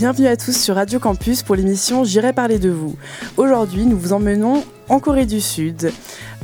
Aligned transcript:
Bienvenue 0.00 0.28
à 0.28 0.36
tous 0.36 0.56
sur 0.56 0.74
Radio 0.76 0.98
Campus 0.98 1.42
pour 1.42 1.54
l'émission 1.54 2.04
J'irai 2.04 2.32
parler 2.32 2.58
de 2.58 2.70
vous. 2.70 2.96
Aujourd'hui, 3.36 3.84
nous 3.84 3.98
vous 3.98 4.14
emmenons 4.14 4.64
en 4.90 4.98
Corée 5.00 5.26
du 5.26 5.40
Sud. 5.40 5.92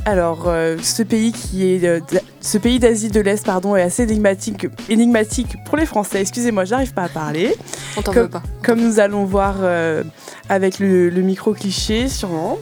Alors, 0.05 0.45
euh, 0.47 0.77
ce 0.81 1.03
pays 1.03 1.33
qui 1.33 1.69
est 1.69 1.83
euh, 1.85 1.99
ce 2.39 2.57
pays 2.57 2.79
d'Asie 2.79 3.09
de 3.09 3.19
l'Est, 3.19 3.45
pardon, 3.45 3.75
est 3.75 3.81
assez 3.81 4.03
énigmatique, 4.03 4.67
énigmatique 4.89 5.57
pour 5.65 5.77
les 5.77 5.85
Français. 5.85 6.21
Excusez-moi, 6.21 6.63
j'arrive 6.65 6.93
pas 6.93 7.03
à 7.03 7.09
parler. 7.09 7.53
On 7.97 8.01
t'en 8.01 8.13
Comme- 8.13 8.23
veut 8.23 8.29
pas. 8.29 8.43
Comme 8.63 8.79
nous 8.81 8.99
allons 8.99 9.25
voir 9.25 9.55
euh, 9.61 10.03
avec 10.47 10.79
le, 10.79 11.09
le 11.09 11.21
micro 11.21 11.53
cliché, 11.53 12.07
sûrement. 12.07 12.57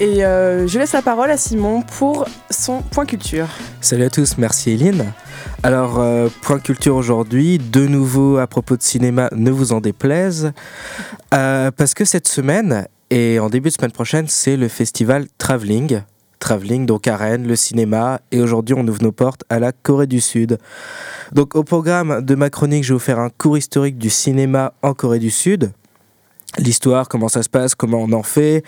Et 0.00 0.24
euh, 0.24 0.66
je 0.68 0.78
laisse 0.78 0.92
la 0.92 1.02
parole 1.02 1.30
à 1.30 1.36
Simon 1.36 1.82
pour 1.82 2.24
son 2.50 2.82
point 2.82 3.04
culture. 3.04 3.48
Salut 3.80 4.04
à 4.04 4.10
tous, 4.10 4.38
merci 4.38 4.70
Eline. 4.70 5.12
Alors, 5.64 5.98
euh, 5.98 6.28
point 6.42 6.60
culture 6.60 6.94
aujourd'hui, 6.94 7.58
de 7.58 7.84
nouveau 7.86 8.38
à 8.38 8.46
propos 8.46 8.76
de 8.76 8.82
cinéma, 8.82 9.28
ne 9.34 9.50
vous 9.50 9.72
en 9.72 9.80
déplaise, 9.80 10.52
Euh, 11.34 11.70
parce 11.76 11.92
que 11.92 12.06
cette 12.06 12.26
semaine 12.28 12.86
et 13.10 13.38
en 13.38 13.48
début 13.48 13.68
de 13.68 13.74
semaine 13.74 13.92
prochaine, 13.92 14.26
c'est 14.28 14.56
le 14.56 14.68
festival 14.68 15.26
Travelling. 15.38 16.02
Travelling, 16.38 16.86
donc 16.86 17.06
à 17.08 17.16
Rennes, 17.16 17.46
le 17.46 17.56
cinéma, 17.56 18.20
et 18.30 18.40
aujourd'hui 18.40 18.74
on 18.78 18.86
ouvre 18.86 19.02
nos 19.02 19.12
portes 19.12 19.44
à 19.48 19.58
la 19.58 19.72
Corée 19.72 20.06
du 20.06 20.20
Sud. 20.20 20.58
Donc 21.32 21.54
au 21.56 21.64
programme 21.64 22.22
de 22.22 22.34
ma 22.34 22.50
chronique, 22.50 22.84
je 22.84 22.90
vais 22.90 22.98
vous 22.98 23.04
faire 23.04 23.18
un 23.18 23.30
cours 23.30 23.58
historique 23.58 23.98
du 23.98 24.10
cinéma 24.10 24.72
en 24.82 24.94
Corée 24.94 25.18
du 25.18 25.30
Sud. 25.30 25.72
L'histoire, 26.58 27.08
comment 27.08 27.28
ça 27.28 27.42
se 27.42 27.48
passe, 27.48 27.74
comment 27.74 27.98
on 27.98 28.12
en 28.12 28.22
fait, 28.22 28.62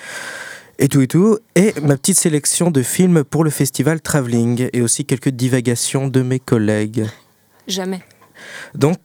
et 0.79 0.89
tout 0.89 1.01
et 1.01 1.07
tout. 1.07 1.39
Et 1.55 1.75
ma 1.83 1.97
petite 1.97 2.19
sélection 2.19 2.71
de 2.71 2.83
films 2.83 3.25
pour 3.25 3.45
le 3.45 3.51
festival 3.51 4.01
Travelling 4.01 4.69
et 4.73 4.83
aussi 4.83 5.05
quelques 5.05 5.31
divagations 5.31 6.09
de 6.09 6.23
mes 6.23 6.41
collègues. 6.41 7.07
Jamais. 7.69 8.03
Donc, 8.75 8.99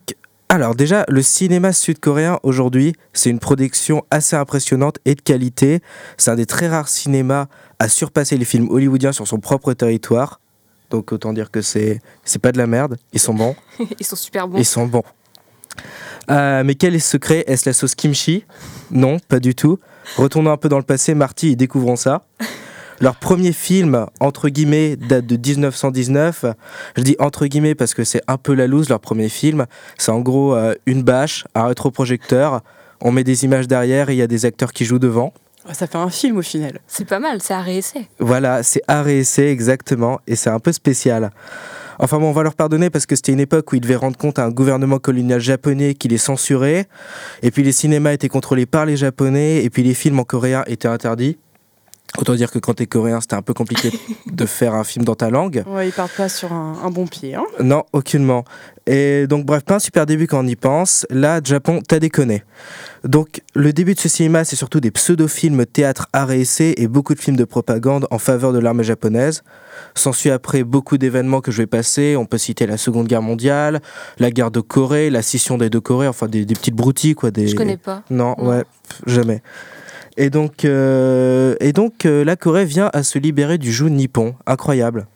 alors 0.47 0.75
déjà, 0.75 1.05
le 1.07 1.21
cinéma 1.21 1.73
sud-coréen 1.73 2.39
aujourd'hui, 2.43 2.93
c'est 3.13 3.29
une 3.29 3.39
production 3.39 4.03
assez 4.11 4.35
impressionnante 4.35 4.99
et 5.05 5.15
de 5.15 5.21
qualité. 5.21 5.81
C'est 6.17 6.29
un 6.31 6.35
des 6.35 6.45
très 6.45 6.67
rares 6.67 6.87
cinémas 6.87 7.47
à 7.79 7.89
surpasser 7.89 8.37
les 8.37 8.45
films 8.45 8.69
hollywoodiens 8.69 9.11
sur 9.11 9.27
son 9.27 9.39
propre 9.39 9.73
territoire. 9.73 10.39
Donc 10.91 11.11
autant 11.11 11.33
dire 11.33 11.49
que 11.49 11.61
c'est 11.61 11.99
c'est 12.23 12.39
pas 12.39 12.51
de 12.51 12.59
la 12.59 12.67
merde, 12.67 12.97
ils 13.11 13.19
sont 13.19 13.33
bons. 13.33 13.55
Ils 13.99 14.05
sont 14.05 14.15
super 14.15 14.47
bons. 14.47 14.59
Ils 14.59 14.65
sont 14.65 14.85
bons. 14.85 15.03
Euh, 16.29 16.63
mais 16.63 16.75
quel 16.75 16.93
est 16.93 16.97
le 16.97 17.01
secret? 17.01 17.43
Est-ce 17.47 17.67
la 17.67 17.73
sauce 17.73 17.95
kimchi? 17.95 18.45
Non, 18.91 19.17
pas 19.27 19.39
du 19.39 19.55
tout. 19.55 19.79
Retournons 20.15 20.51
un 20.51 20.57
peu 20.57 20.69
dans 20.69 20.77
le 20.77 20.83
passé, 20.83 21.15
Marty 21.15 21.49
et 21.49 21.55
découvrons 21.55 21.95
ça. 21.95 22.25
Leur 23.01 23.15
premier 23.15 23.51
film, 23.51 24.05
entre 24.19 24.49
guillemets, 24.49 24.95
date 24.95 25.25
de 25.25 25.37
1919. 25.37 26.45
Je 26.95 27.01
dis 27.01 27.15
entre 27.19 27.45
guillemets 27.47 27.75
parce 27.75 27.93
que 27.93 28.03
c'est 28.03 28.21
un 28.27 28.37
peu 28.37 28.53
la 28.53 28.67
loose, 28.67 28.89
leur 28.89 28.99
premier 28.99 29.29
film. 29.29 29.65
C'est 29.97 30.11
en 30.11 30.21
gros 30.21 30.55
euh, 30.55 30.75
une 30.85 31.03
bâche, 31.03 31.45
un 31.55 31.67
rétroprojecteur. 31.67 32.61
On 33.01 33.11
met 33.11 33.23
des 33.23 33.43
images 33.43 33.67
derrière 33.67 34.09
et 34.09 34.13
il 34.13 34.17
y 34.17 34.21
a 34.21 34.27
des 34.27 34.45
acteurs 34.45 34.71
qui 34.71 34.85
jouent 34.85 34.99
devant. 34.99 35.33
Ça 35.73 35.87
fait 35.87 35.97
un 35.97 36.09
film 36.09 36.37
au 36.37 36.41
final. 36.41 36.79
C'est 36.87 37.05
pas 37.05 37.19
mal, 37.19 37.41
c'est 37.41 37.55
réessayer. 37.59 38.07
Voilà, 38.19 38.61
c'est 38.61 38.81
art 38.87 39.07
et 39.07 39.19
essai 39.19 39.49
exactement, 39.49 40.19
et 40.27 40.35
c'est 40.35 40.51
un 40.51 40.59
peu 40.59 40.71
spécial. 40.71 41.31
Enfin 41.97 42.19
bon, 42.19 42.29
on 42.29 42.33
va 42.33 42.43
leur 42.43 42.55
pardonner 42.55 42.89
parce 42.89 43.05
que 43.05 43.15
c'était 43.15 43.31
une 43.31 43.39
époque 43.39 43.71
où 43.71 43.75
ils 43.75 43.81
devaient 43.81 43.95
rendre 43.95 44.17
compte 44.17 44.37
à 44.37 44.45
un 44.45 44.51
gouvernement 44.51 44.99
colonial 44.99 45.39
japonais 45.39 45.95
qui 45.95 46.07
les 46.07 46.17
censurait, 46.17 46.87
et 47.41 47.51
puis 47.51 47.63
les 47.63 47.71
cinémas 47.71 48.13
étaient 48.13 48.29
contrôlés 48.29 48.67
par 48.67 48.85
les 48.85 48.95
japonais, 48.95 49.63
et 49.63 49.69
puis 49.71 49.81
les 49.81 49.95
films 49.95 50.19
en 50.19 50.23
coréen 50.23 50.63
étaient 50.67 50.87
interdits. 50.87 51.37
Autant 52.17 52.35
dire 52.35 52.51
que 52.51 52.59
quand 52.59 52.73
t'es 52.75 52.85
coréen, 52.85 53.21
c'était 53.21 53.35
un 53.35 53.41
peu 53.41 53.53
compliqué 53.53 53.91
de 54.31 54.45
faire 54.45 54.73
un 54.73 54.83
film 54.83 55.05
dans 55.05 55.15
ta 55.15 55.29
langue. 55.29 55.63
Ouais, 55.67 55.87
ils 55.89 55.91
partent 55.93 56.15
pas 56.15 56.29
sur 56.29 56.53
un, 56.53 56.77
un 56.83 56.89
bon 56.89 57.07
pied. 57.07 57.35
Hein. 57.35 57.43
Non, 57.61 57.83
aucunement. 57.93 58.43
Et 58.87 59.25
donc, 59.27 59.45
bref, 59.45 59.63
pas 59.63 59.75
un 59.75 59.79
super 59.79 60.05
début 60.05 60.27
quand 60.27 60.43
on 60.43 60.47
y 60.47 60.55
pense. 60.55 61.05
Là, 61.09 61.41
Japon, 61.43 61.81
t'as 61.87 61.99
déconné. 61.99 62.43
Donc, 63.03 63.41
le 63.55 63.73
début 63.73 63.95
de 63.95 63.99
ce 63.99 64.07
cinéma, 64.09 64.43
c'est 64.43 64.55
surtout 64.55 64.79
des 64.79 64.91
pseudo-films 64.91 65.65
théâtre, 65.65 66.07
art 66.13 66.31
et 66.31 66.41
essai 66.41 66.73
et 66.77 66.87
beaucoup 66.87 67.13
de 67.15 67.19
films 67.19 67.35
de 67.37 67.43
propagande 67.43 68.07
en 68.11 68.19
faveur 68.19 68.53
de 68.53 68.59
l'armée 68.59 68.83
japonaise. 68.83 69.43
S'ensuit 69.95 70.29
après 70.29 70.63
beaucoup 70.63 70.97
d'événements 70.97 71.41
que 71.41 71.51
je 71.51 71.57
vais 71.57 71.67
passer. 71.67 72.15
On 72.15 72.25
peut 72.25 72.37
citer 72.37 72.67
la 72.67 72.77
Seconde 72.77 73.07
Guerre 73.07 73.21
mondiale, 73.21 73.81
la 74.19 74.31
guerre 74.31 74.51
de 74.51 74.59
Corée, 74.61 75.09
la 75.09 75.21
scission 75.21 75.57
des 75.57 75.69
deux 75.69 75.81
Corées, 75.81 76.07
enfin 76.07 76.27
des, 76.27 76.45
des 76.45 76.53
petites 76.55 76.75
broutilles, 76.75 77.15
quoi. 77.15 77.31
Des... 77.31 77.47
Je 77.47 77.55
connais 77.55 77.77
pas. 77.77 78.03
Non, 78.09 78.35
Non. 78.37 78.49
ouais, 78.49 78.63
pff, 78.87 79.01
jamais. 79.07 79.41
Et 80.17 80.29
donc, 80.29 80.63
euh, 80.63 81.55
et 81.59 81.73
donc 81.73 82.05
euh, 82.05 82.23
la 82.23 82.35
Corée 82.35 82.65
vient 82.65 82.89
à 82.93 83.03
se 83.03 83.19
libérer 83.19 83.57
du 83.57 83.71
joug 83.71 83.89
nippon. 83.89 84.35
Incroyable. 84.45 85.07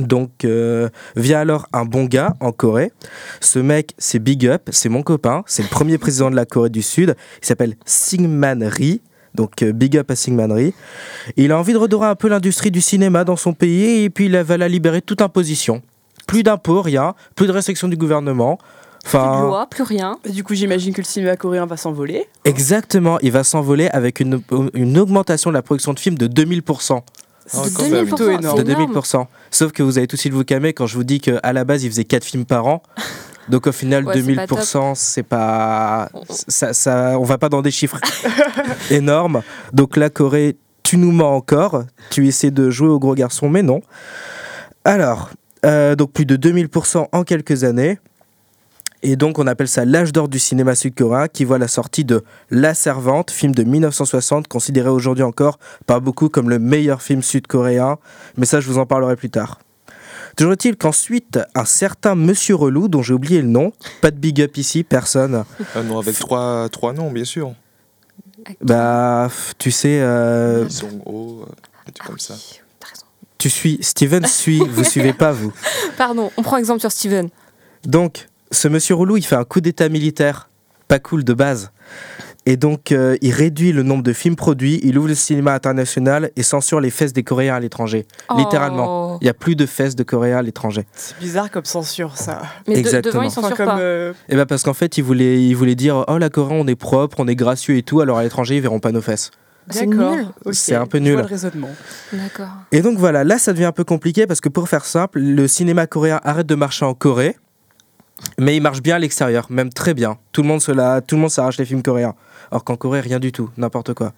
Donc, 0.00 0.44
euh, 0.44 0.90
vient 1.16 1.40
alors 1.40 1.68
un 1.72 1.84
bon 1.86 2.04
gars 2.04 2.34
en 2.40 2.52
Corée. 2.52 2.92
Ce 3.40 3.58
mec, 3.58 3.94
c'est 3.98 4.18
Big 4.18 4.46
Up, 4.46 4.68
c'est 4.70 4.90
mon 4.90 5.02
copain, 5.02 5.42
c'est 5.46 5.62
le 5.62 5.68
premier 5.68 5.96
président 5.96 6.30
de 6.30 6.36
la 6.36 6.44
Corée 6.44 6.68
du 6.68 6.82
Sud. 6.82 7.16
Il 7.42 7.46
s'appelle 7.46 7.76
Syngman 7.86 8.62
Rhee. 8.62 9.00
Donc, 9.34 9.64
Big 9.64 9.96
Up 9.96 10.10
à 10.10 10.16
Syngman 10.16 10.52
Rhee. 10.52 10.74
Il 11.36 11.50
a 11.52 11.58
envie 11.58 11.72
de 11.72 11.78
redorer 11.78 12.08
un 12.08 12.14
peu 12.14 12.28
l'industrie 12.28 12.70
du 12.70 12.80
cinéma 12.80 13.24
dans 13.24 13.36
son 13.36 13.54
pays 13.54 14.04
et 14.04 14.10
puis 14.10 14.26
il 14.26 14.36
va 14.36 14.56
la 14.56 14.68
libérer 14.68 15.00
toute 15.00 15.22
imposition. 15.22 15.82
Plus 16.26 16.42
d'impôts, 16.42 16.82
rien, 16.82 17.14
plus 17.34 17.46
de 17.46 17.52
restrictions 17.52 17.88
du 17.88 17.96
gouvernement. 17.96 18.58
Plus 19.08 19.16
Enfin, 19.18 19.40
de 19.42 19.46
loi, 19.46 19.66
plus 19.66 19.82
rien. 19.84 20.18
Et 20.24 20.30
Du 20.30 20.42
coup, 20.42 20.54
j'imagine 20.54 20.92
que 20.92 21.00
le 21.00 21.06
cinéma 21.06 21.36
coréen 21.36 21.66
va 21.66 21.76
s'envoler. 21.76 22.26
Exactement, 22.44 23.18
il 23.20 23.30
va 23.32 23.44
s'envoler 23.44 23.88
avec 23.88 24.20
une, 24.20 24.40
une 24.74 24.98
augmentation 24.98 25.50
de 25.50 25.54
la 25.54 25.62
production 25.62 25.92
de 25.94 26.00
films 26.00 26.18
de 26.18 26.26
2000%. 26.26 27.00
Ah, 27.52 27.62
de 27.64 27.70
quand 27.76 27.88
même. 27.88 28.04
2000%, 28.04 28.06
Plutôt 28.06 28.30
énorme. 28.30 28.62
De 28.64 28.70
énorme. 28.70 28.92
2000%. 28.94 29.26
Sauf 29.50 29.72
que 29.72 29.82
vous 29.82 29.98
avez 29.98 30.06
tous 30.08 30.26
vous 30.26 30.44
calmer 30.44 30.72
quand 30.72 30.86
je 30.86 30.96
vous 30.96 31.04
dis 31.04 31.20
qu'à 31.20 31.52
la 31.52 31.64
base, 31.64 31.84
il 31.84 31.90
faisait 31.90 32.04
4 32.04 32.24
films 32.24 32.44
par 32.44 32.66
an. 32.66 32.82
Donc 33.48 33.68
au 33.68 33.72
final, 33.72 34.04
Ouais, 34.04 34.14
c'est 34.20 34.34
pas 34.34 34.46
2000%, 34.46 34.94
c'est 34.96 35.22
pas. 35.22 36.08
Ça, 36.28 36.72
ça, 36.72 37.16
on 37.20 37.22
va 37.22 37.38
pas 37.38 37.48
dans 37.48 37.62
des 37.62 37.70
chiffres 37.70 38.00
énormes. 38.90 39.42
Donc 39.72 39.96
la 39.96 40.10
Corée, 40.10 40.56
tu 40.82 40.96
nous 40.96 41.12
mens 41.12 41.36
encore. 41.36 41.84
Tu 42.10 42.26
essaies 42.26 42.50
de 42.50 42.70
jouer 42.70 42.88
au 42.88 42.98
gros 42.98 43.14
garçon, 43.14 43.48
mais 43.48 43.62
non. 43.62 43.82
Alors, 44.84 45.30
euh, 45.64 45.94
donc 45.94 46.10
plus 46.12 46.26
de 46.26 46.36
2000% 46.36 47.06
en 47.12 47.22
quelques 47.22 47.62
années. 47.62 48.00
Et 49.02 49.16
donc 49.16 49.38
on 49.38 49.46
appelle 49.46 49.68
ça 49.68 49.84
l'âge 49.84 50.12
d'or 50.12 50.28
du 50.28 50.38
cinéma 50.38 50.74
sud-coréen 50.74 51.28
qui 51.28 51.44
voit 51.44 51.58
la 51.58 51.68
sortie 51.68 52.04
de 52.04 52.24
La 52.50 52.74
Servante, 52.74 53.30
film 53.30 53.54
de 53.54 53.62
1960, 53.62 54.48
considéré 54.48 54.88
aujourd'hui 54.88 55.22
encore 55.24 55.58
par 55.86 56.00
beaucoup 56.00 56.28
comme 56.28 56.48
le 56.50 56.58
meilleur 56.58 57.02
film 57.02 57.22
sud-coréen. 57.22 57.98
Mais 58.36 58.46
ça, 58.46 58.60
je 58.60 58.66
vous 58.68 58.78
en 58.78 58.86
parlerai 58.86 59.16
plus 59.16 59.30
tard. 59.30 59.60
Toujours 60.36 60.52
est-il 60.52 60.76
qu'ensuite, 60.76 61.38
un 61.54 61.64
certain 61.64 62.14
Monsieur 62.14 62.54
Relou, 62.56 62.88
dont 62.88 63.02
j'ai 63.02 63.14
oublié 63.14 63.40
le 63.40 63.48
nom, 63.48 63.72
pas 64.02 64.10
de 64.10 64.16
big 64.18 64.40
up 64.42 64.56
ici, 64.58 64.82
personne, 64.82 65.44
Ah 65.74 65.82
non, 65.82 65.98
avec 65.98 66.18
trois, 66.18 66.68
trois 66.70 66.92
noms, 66.92 67.10
bien 67.10 67.24
sûr. 67.24 67.52
bah, 68.60 69.28
f- 69.28 69.52
tu 69.58 69.70
sais, 69.70 70.00
euh, 70.00 70.64
Ils 70.68 70.72
sont 70.72 71.00
hauts, 71.06 71.42
euh, 71.42 71.90
trucs 71.94 72.06
comme 72.06 72.18
ça. 72.18 72.34
Oui, 72.34 72.60
raison. 72.82 73.06
tu 73.38 73.48
suis, 73.50 73.78
Steven 73.80 74.26
suit, 74.26 74.58
vous 74.68 74.84
suivez 74.84 75.12
pas, 75.14 75.32
vous. 75.32 75.52
Pardon, 75.96 76.30
on 76.36 76.42
prend 76.42 76.56
exemple 76.58 76.80
sur 76.80 76.92
Steven. 76.92 77.28
Donc, 77.84 78.28
ce 78.50 78.68
monsieur 78.68 78.94
Relou, 78.94 79.16
il 79.16 79.24
fait 79.24 79.36
un 79.36 79.44
coup 79.44 79.60
d'état 79.60 79.88
militaire, 79.88 80.48
pas 80.88 80.98
cool 80.98 81.24
de 81.24 81.32
base. 81.34 81.70
Et 82.48 82.56
donc, 82.56 82.92
euh, 82.92 83.16
il 83.22 83.32
réduit 83.32 83.72
le 83.72 83.82
nombre 83.82 84.04
de 84.04 84.12
films 84.12 84.36
produits, 84.36 84.78
il 84.84 84.96
ouvre 84.98 85.08
le 85.08 85.16
cinéma 85.16 85.52
international 85.52 86.30
et 86.36 86.44
censure 86.44 86.80
les 86.80 86.90
fesses 86.90 87.12
des 87.12 87.24
Coréens 87.24 87.56
à 87.56 87.60
l'étranger. 87.60 88.06
Littéralement. 88.36 89.14
Oh. 89.14 89.18
Il 89.20 89.24
n'y 89.24 89.30
a 89.30 89.34
plus 89.34 89.56
de 89.56 89.66
fesses 89.66 89.96
de 89.96 90.04
Coréens 90.04 90.38
à 90.38 90.42
l'étranger. 90.42 90.86
C'est 90.92 91.18
bizarre 91.18 91.50
comme 91.50 91.64
censure, 91.64 92.16
ça. 92.16 92.42
Mais 92.68 92.74
de- 92.74 92.78
Exactement. 92.78 93.14
devant, 93.14 93.22
ils 93.24 93.26
Enfin, 93.26 93.40
censurent 93.42 93.56
comme, 93.56 93.66
pas. 93.66 93.78
euh, 93.80 94.12
Et 94.28 94.36
bah 94.36 94.46
parce 94.46 94.62
qu'en 94.62 94.74
fait, 94.74 94.96
il 94.96 95.02
voulait, 95.02 95.42
il 95.42 95.54
voulait 95.54 95.74
dire 95.74 96.04
Oh, 96.06 96.18
la 96.18 96.28
Corée, 96.30 96.54
on 96.56 96.68
est 96.68 96.76
propre, 96.76 97.16
on 97.18 97.26
est 97.26 97.34
gracieux 97.34 97.76
et 97.76 97.82
tout, 97.82 98.00
alors 98.00 98.18
à 98.18 98.22
l'étranger, 98.22 98.54
ils 98.56 98.62
verront 98.62 98.78
pas 98.80 98.92
nos 98.92 99.02
fesses. 99.02 99.32
C'est 99.68 99.86
D'accord. 99.86 100.14
nul. 100.14 100.26
C'est 100.52 100.76
un 100.76 100.86
peu 100.86 100.98
nul. 100.98 101.14
vois 101.14 101.22
le 101.22 101.26
raisonnement. 101.28 101.70
D'accord. 102.12 102.46
Et 102.70 102.80
donc 102.80 102.96
voilà, 102.98 103.24
là, 103.24 103.38
ça 103.38 103.52
devient 103.52 103.64
un 103.64 103.72
peu 103.72 103.82
compliqué 103.82 104.28
parce 104.28 104.40
que 104.40 104.48
pour 104.48 104.68
faire 104.68 104.84
simple, 104.84 105.18
le 105.18 105.48
cinéma 105.48 105.88
coréen 105.88 106.20
arrête 106.22 106.46
de 106.46 106.54
marcher 106.54 106.84
en 106.84 106.94
Corée, 106.94 107.34
mais 108.38 108.56
il 108.56 108.60
marche 108.62 108.80
bien 108.82 108.96
à 108.96 108.98
l'extérieur, 108.98 109.46
même 109.50 109.70
très 109.72 109.94
bien. 109.94 110.18
Tout 110.32 110.42
le 110.42 110.48
monde 110.48 110.60
se 110.62 110.72
la- 110.72 111.00
tout 111.00 111.16
le 111.16 111.20
monde 111.22 111.30
s'arrache 111.30 111.58
les 111.58 111.64
films 111.64 111.82
coréens. 111.82 112.14
Alors 112.50 112.64
qu'en 112.64 112.76
Corée, 112.76 113.00
rien 113.00 113.18
du 113.18 113.32
tout, 113.32 113.50
n'importe 113.56 113.92
quoi. 113.94 114.12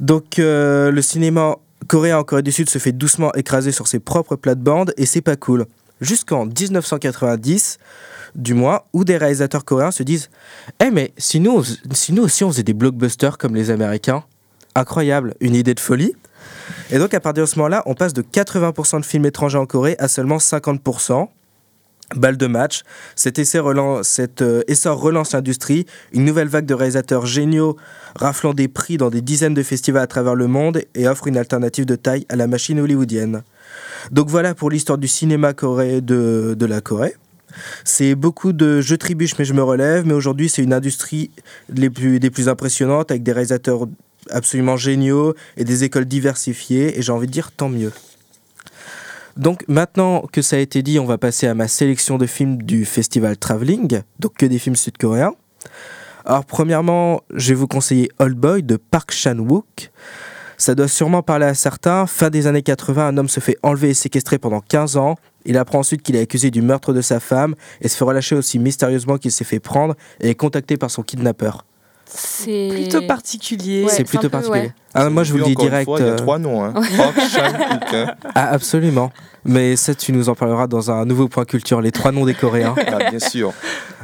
Donc 0.00 0.38
euh, 0.38 0.90
le 0.90 1.02
cinéma 1.02 1.56
coréen 1.88 2.18
en 2.18 2.24
Corée 2.24 2.42
du 2.42 2.52
Sud 2.52 2.68
se 2.68 2.78
fait 2.78 2.92
doucement 2.92 3.32
écraser 3.34 3.72
sur 3.72 3.86
ses 3.88 3.98
propres 4.00 4.36
plates-bandes 4.36 4.92
et 4.96 5.06
c'est 5.06 5.20
pas 5.20 5.36
cool. 5.36 5.66
Jusqu'en 6.00 6.46
1990, 6.46 7.78
du 8.34 8.54
moins, 8.54 8.80
où 8.92 9.04
des 9.04 9.16
réalisateurs 9.16 9.64
coréens 9.64 9.92
se 9.92 10.02
disent 10.02 10.28
Eh 10.84 10.90
mais 10.90 11.12
si 11.16 11.40
nous, 11.40 11.62
si 11.92 12.12
nous 12.12 12.24
aussi 12.24 12.42
on 12.44 12.50
faisait 12.50 12.62
des 12.64 12.74
blockbusters 12.74 13.38
comme 13.38 13.54
les 13.54 13.70
Américains? 13.70 14.24
Incroyable, 14.74 15.34
une 15.40 15.54
idée 15.54 15.74
de 15.74 15.80
folie. 15.80 16.14
Et 16.90 16.98
donc 16.98 17.14
à 17.14 17.20
partir 17.20 17.44
de 17.44 17.48
ce 17.48 17.56
moment-là, 17.58 17.82
on 17.86 17.94
passe 17.94 18.12
de 18.12 18.22
80% 18.22 19.00
de 19.00 19.04
films 19.06 19.26
étrangers 19.26 19.58
en 19.58 19.66
Corée 19.66 19.94
à 19.98 20.08
seulement 20.08 20.38
50%. 20.38 21.28
Balle 22.14 22.36
de 22.36 22.46
match, 22.46 22.82
cet, 23.16 23.38
essai 23.38 23.58
relance, 23.58 24.20
euh, 24.40 24.62
essor 24.68 25.00
relance 25.00 25.32
l'industrie, 25.32 25.86
une 26.12 26.24
nouvelle 26.24 26.48
vague 26.48 26.66
de 26.66 26.74
réalisateurs 26.74 27.26
géniaux 27.26 27.76
raflant 28.16 28.54
des 28.54 28.68
prix 28.68 28.96
dans 28.96 29.10
des 29.10 29.20
dizaines 29.20 29.54
de 29.54 29.62
festivals 29.62 30.02
à 30.02 30.06
travers 30.06 30.34
le 30.34 30.46
monde 30.46 30.82
et 30.94 31.08
offre 31.08 31.26
une 31.26 31.36
alternative 31.36 31.86
de 31.86 31.96
taille 31.96 32.26
à 32.28 32.36
la 32.36 32.46
machine 32.46 32.78
hollywoodienne. 32.78 33.42
Donc 34.10 34.28
voilà 34.28 34.54
pour 34.54 34.70
l'histoire 34.70 34.98
du 34.98 35.08
cinéma 35.08 35.52
coré 35.54 36.00
de, 36.00 36.54
de 36.58 36.66
la 36.66 36.80
Corée. 36.80 37.14
C'est 37.84 38.14
beaucoup 38.14 38.52
de 38.52 38.80
je 38.80 38.94
trébuche 38.94 39.38
mais 39.38 39.44
je 39.44 39.52
me 39.52 39.62
relève, 39.62 40.06
mais 40.06 40.14
aujourd'hui 40.14 40.48
c'est 40.48 40.62
une 40.62 40.72
industrie 40.72 41.30
les 41.68 41.90
plus, 41.90 42.20
des 42.20 42.30
plus 42.30 42.48
impressionnantes 42.48 43.10
avec 43.10 43.22
des 43.22 43.32
réalisateurs 43.32 43.86
absolument 44.30 44.76
géniaux 44.76 45.34
et 45.56 45.64
des 45.64 45.84
écoles 45.84 46.06
diversifiées 46.06 46.98
et 46.98 47.02
j'ai 47.02 47.12
envie 47.12 47.26
de 47.26 47.32
dire 47.32 47.52
tant 47.52 47.68
mieux. 47.68 47.92
Donc 49.36 49.64
maintenant 49.66 50.24
que 50.32 50.42
ça 50.42 50.56
a 50.56 50.58
été 50.60 50.82
dit, 50.82 50.98
on 50.98 51.06
va 51.06 51.18
passer 51.18 51.46
à 51.46 51.54
ma 51.54 51.66
sélection 51.68 52.18
de 52.18 52.26
films 52.26 52.62
du 52.62 52.84
festival 52.84 53.36
Traveling, 53.36 54.02
donc 54.20 54.34
que 54.34 54.46
des 54.46 54.58
films 54.58 54.76
sud-coréens. 54.76 55.34
Alors 56.24 56.44
premièrement, 56.44 57.22
je 57.34 57.50
vais 57.50 57.54
vous 57.54 57.66
conseiller 57.66 58.08
Old 58.18 58.36
Boy 58.36 58.62
de 58.62 58.76
Park 58.76 59.10
Chan-wook. 59.12 59.90
Ça 60.56 60.74
doit 60.74 60.88
sûrement 60.88 61.22
parler 61.22 61.46
à 61.46 61.54
certains. 61.54 62.06
Fin 62.06 62.30
des 62.30 62.46
années 62.46 62.62
80, 62.62 63.08
un 63.08 63.16
homme 63.18 63.28
se 63.28 63.40
fait 63.40 63.56
enlever 63.62 63.90
et 63.90 63.94
séquestrer 63.94 64.38
pendant 64.38 64.60
15 64.60 64.96
ans. 64.96 65.16
Il 65.44 65.58
apprend 65.58 65.80
ensuite 65.80 66.02
qu'il 66.02 66.16
est 66.16 66.20
accusé 66.20 66.50
du 66.50 66.62
meurtre 66.62 66.92
de 66.92 67.00
sa 67.00 67.20
femme 67.20 67.54
et 67.80 67.88
se 67.88 67.96
fait 67.96 68.04
relâcher 68.04 68.36
aussi 68.36 68.58
mystérieusement 68.58 69.18
qu'il 69.18 69.32
s'est 69.32 69.44
fait 69.44 69.60
prendre 69.60 69.94
et 70.20 70.30
est 70.30 70.34
contacté 70.34 70.76
par 70.76 70.90
son 70.90 71.02
kidnappeur. 71.02 71.64
C'est 72.06 72.68
Plutôt 72.70 73.02
particulier. 73.06 73.82
Ouais, 73.84 73.88
c'est 73.90 73.96
c'est 73.98 74.04
plutôt 74.04 74.22
peu, 74.24 74.28
particulier. 74.30 74.60
ouais. 74.66 74.72
Ah, 74.94 75.10
moi, 75.10 75.24
je 75.24 75.32
vous 75.32 75.38
le 75.38 75.44
dis 75.44 75.54
direct. 75.56 75.90
il 75.98 76.00
y 76.00 76.08
a 76.08 76.12
euh, 76.12 76.16
trois 76.16 76.38
noms. 76.38 76.62
Hein. 76.64 76.74
Ah, 78.34 78.50
absolument. 78.50 79.10
Mais 79.44 79.76
ça, 79.76 79.94
tu 79.94 80.12
nous 80.12 80.28
en 80.28 80.34
parleras 80.34 80.66
dans 80.66 80.90
un 80.90 81.04
nouveau 81.04 81.28
point 81.28 81.44
culture, 81.44 81.80
les 81.80 81.92
trois 81.92 82.12
noms 82.12 82.24
des 82.24 82.34
Coréens. 82.34 82.74
Ah, 82.86 83.10
bien 83.10 83.18
sûr. 83.18 83.52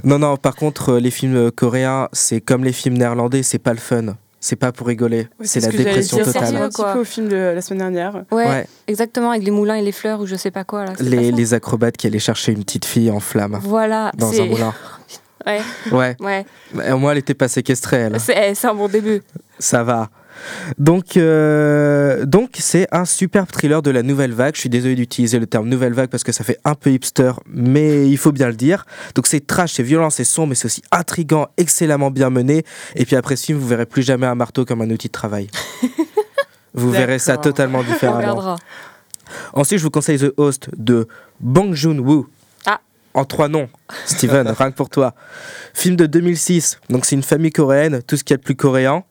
Non, 0.05 0.19
non, 0.19 0.37
par 0.37 0.57
contre, 0.57 0.95
euh, 0.95 1.01
les 1.01 1.11
films 1.11 1.37
euh, 1.37 1.51
coréens, 1.51 2.09
c'est 2.13 2.41
comme 2.41 2.65
les 2.65 2.73
films 2.73 2.97
néerlandais, 2.99 3.43
c'est 3.43 3.59
pas 3.59 3.73
le 3.73 3.79
fun. 3.79 4.17
C'est 4.43 4.57
pas 4.57 4.73
pour 4.73 4.87
rigoler. 4.87 5.29
Oui, 5.39 5.47
c'est 5.47 5.61
ce 5.61 5.67
la 5.67 5.73
que 5.73 5.77
dépression 5.77 6.17
dire, 6.17 6.27
totale. 6.27 6.43
ressemble 6.45 6.63
un 6.63 6.69
petit 6.71 6.83
peu 6.95 6.99
au 7.01 7.05
film 7.05 7.29
de 7.29 7.37
la 7.37 7.61
semaine 7.61 7.81
dernière. 7.81 8.25
Ouais, 8.33 8.47
Ouais. 8.47 8.67
exactement, 8.87 9.31
avec 9.33 9.45
les 9.45 9.51
moulins 9.51 9.75
et 9.75 9.83
les 9.83 9.93
fleurs 9.93 10.21
ou 10.21 10.27
je 10.27 10.35
sais 10.35 10.51
pas 10.51 10.65
quoi 10.65 10.87
là. 10.87 10.93
c'est 10.97 11.05
Les, 11.05 11.31
pas 11.31 11.37
les 11.37 11.55
acrobates 11.55 11.97
qui 11.99 12.07
allaient 12.07 12.19
chercher 12.19 12.53
une 12.53 12.65
petite 12.65 12.87
fille 12.87 13.11
en 13.11 13.21
flamme 13.21 13.59
Voilà, 13.63 14.13
dans 14.17 14.33
c'est 14.33 14.41
un 14.41 14.47
moulin. 14.47 14.73
Ouais, 15.47 15.61
Ouais. 15.91 16.17
ouais. 16.21 16.93
Au 16.93 16.99
moins, 16.99 17.13
elle 17.13 17.19
était 17.19 17.35
pas 17.35 17.49
séquestrée, 17.49 17.97
elle. 17.97 18.21
C'est 18.21 18.51
eh, 18.51 18.55
c'est 18.55 18.67
un 18.69 18.75
bon 18.75 18.89
début. 18.89 19.23
Ça 19.59 19.83
va. 19.83 20.11
Donc, 20.79 21.17
euh, 21.17 22.25
donc 22.25 22.51
c'est 22.59 22.87
un 22.93 23.05
superbe 23.05 23.51
thriller 23.51 23.83
de 23.83 23.91
la 23.91 24.03
nouvelle 24.03 24.33
vague. 24.33 24.55
Je 24.55 24.61
suis 24.61 24.69
désolé 24.71 24.95
d'utiliser 24.95 25.39
le 25.39 25.47
terme 25.47 25.69
nouvelle 25.69 25.93
vague 25.93 26.09
parce 26.09 26.25
que 26.25 26.33
ça 26.33 26.45
fait 26.45 26.59
un 26.65 26.75
peu 26.75 26.91
hipster, 26.91 27.33
mais 27.47 28.09
il 28.09 28.17
faut 28.17 28.33
bien 28.33 28.49
le 28.49 28.55
dire. 28.55 28.87
Donc 29.15 29.27
c'est 29.27 29.47
trash, 29.47 29.73
c'est 29.75 29.83
violent, 29.83 30.09
c'est 30.11 30.25
sombre, 30.25 30.49
mais 30.51 30.55
c'est 30.55 30.67
aussi 30.67 30.83
intrigant, 30.93 31.49
excellemment 31.59 32.11
bien 32.11 32.31
mené. 32.31 32.65
Et 32.97 33.05
puis 33.05 33.17
après 33.17 33.37
ce 33.37 33.47
film, 33.47 33.59
vous 33.59 33.69
verrez 33.69 33.87
plus 33.87 34.03
jamais 34.03 34.27
un 34.27 34.35
marteau 34.35 34.65
comme 34.65 34.81
un 34.81 34.91
outil 34.91 35.09
de 35.09 35.13
travail. 35.13 35.49
vous 36.75 36.91
verrez 36.91 37.19
ça 37.19 37.37
totalement 37.37 37.83
différemment. 37.83 38.57
Ensuite, 39.53 39.79
je 39.79 39.85
vous 39.85 39.91
conseille 39.91 40.19
The 40.19 40.33
Host 40.39 40.71
de 40.77 41.07
Bong 41.41 41.75
Joon-woo. 41.75 42.27
En 43.15 43.25
trois 43.25 43.49
noms. 43.49 43.69
Steven, 44.07 44.49
rien 44.59 44.71
que 44.71 44.77
pour 44.77 44.89
toi. 44.89 45.15
Film 45.75 45.97
de 45.97 46.07
2006. 46.07 46.79
Donc, 46.89 47.05
c'est 47.05 47.17
une 47.17 47.23
famille 47.23 47.51
coréenne, 47.53 48.03
tout 48.03 48.17
ce 48.17 48.25
qu'il 48.25 48.35
y 48.35 48.37
a 48.37 48.39
de 48.39 48.43
plus 48.43 48.57
coréen. 48.57 49.05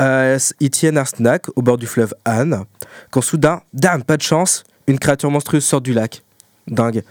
Euh, 0.00 0.38
ils 0.60 0.70
tiennent 0.70 0.98
un 0.98 1.04
snack 1.04 1.46
au 1.56 1.62
bord 1.62 1.78
du 1.78 1.86
fleuve 1.86 2.14
Han. 2.26 2.64
Quand 3.10 3.20
soudain, 3.20 3.62
dame, 3.72 4.02
pas 4.02 4.16
de 4.16 4.22
chance, 4.22 4.64
une 4.86 4.98
créature 4.98 5.30
monstrueuse 5.30 5.64
sort 5.64 5.80
du 5.80 5.92
lac. 5.92 6.22
Dingue. 6.66 7.02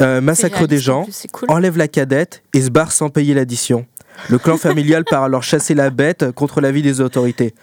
Euh, 0.00 0.20
massacre 0.20 0.66
des 0.66 0.78
gens, 0.78 1.06
cool. 1.32 1.50
enlève 1.50 1.76
la 1.76 1.88
cadette 1.88 2.42
et 2.54 2.62
se 2.62 2.70
barre 2.70 2.92
sans 2.92 3.08
payer 3.08 3.34
l'addition. 3.34 3.86
Le 4.28 4.38
clan 4.38 4.56
familial 4.58 5.04
part 5.04 5.24
alors 5.24 5.42
chasser 5.42 5.74
la 5.74 5.90
bête 5.90 6.30
contre 6.32 6.60
l'avis 6.60 6.82
des 6.82 7.00
autorités. 7.00 7.54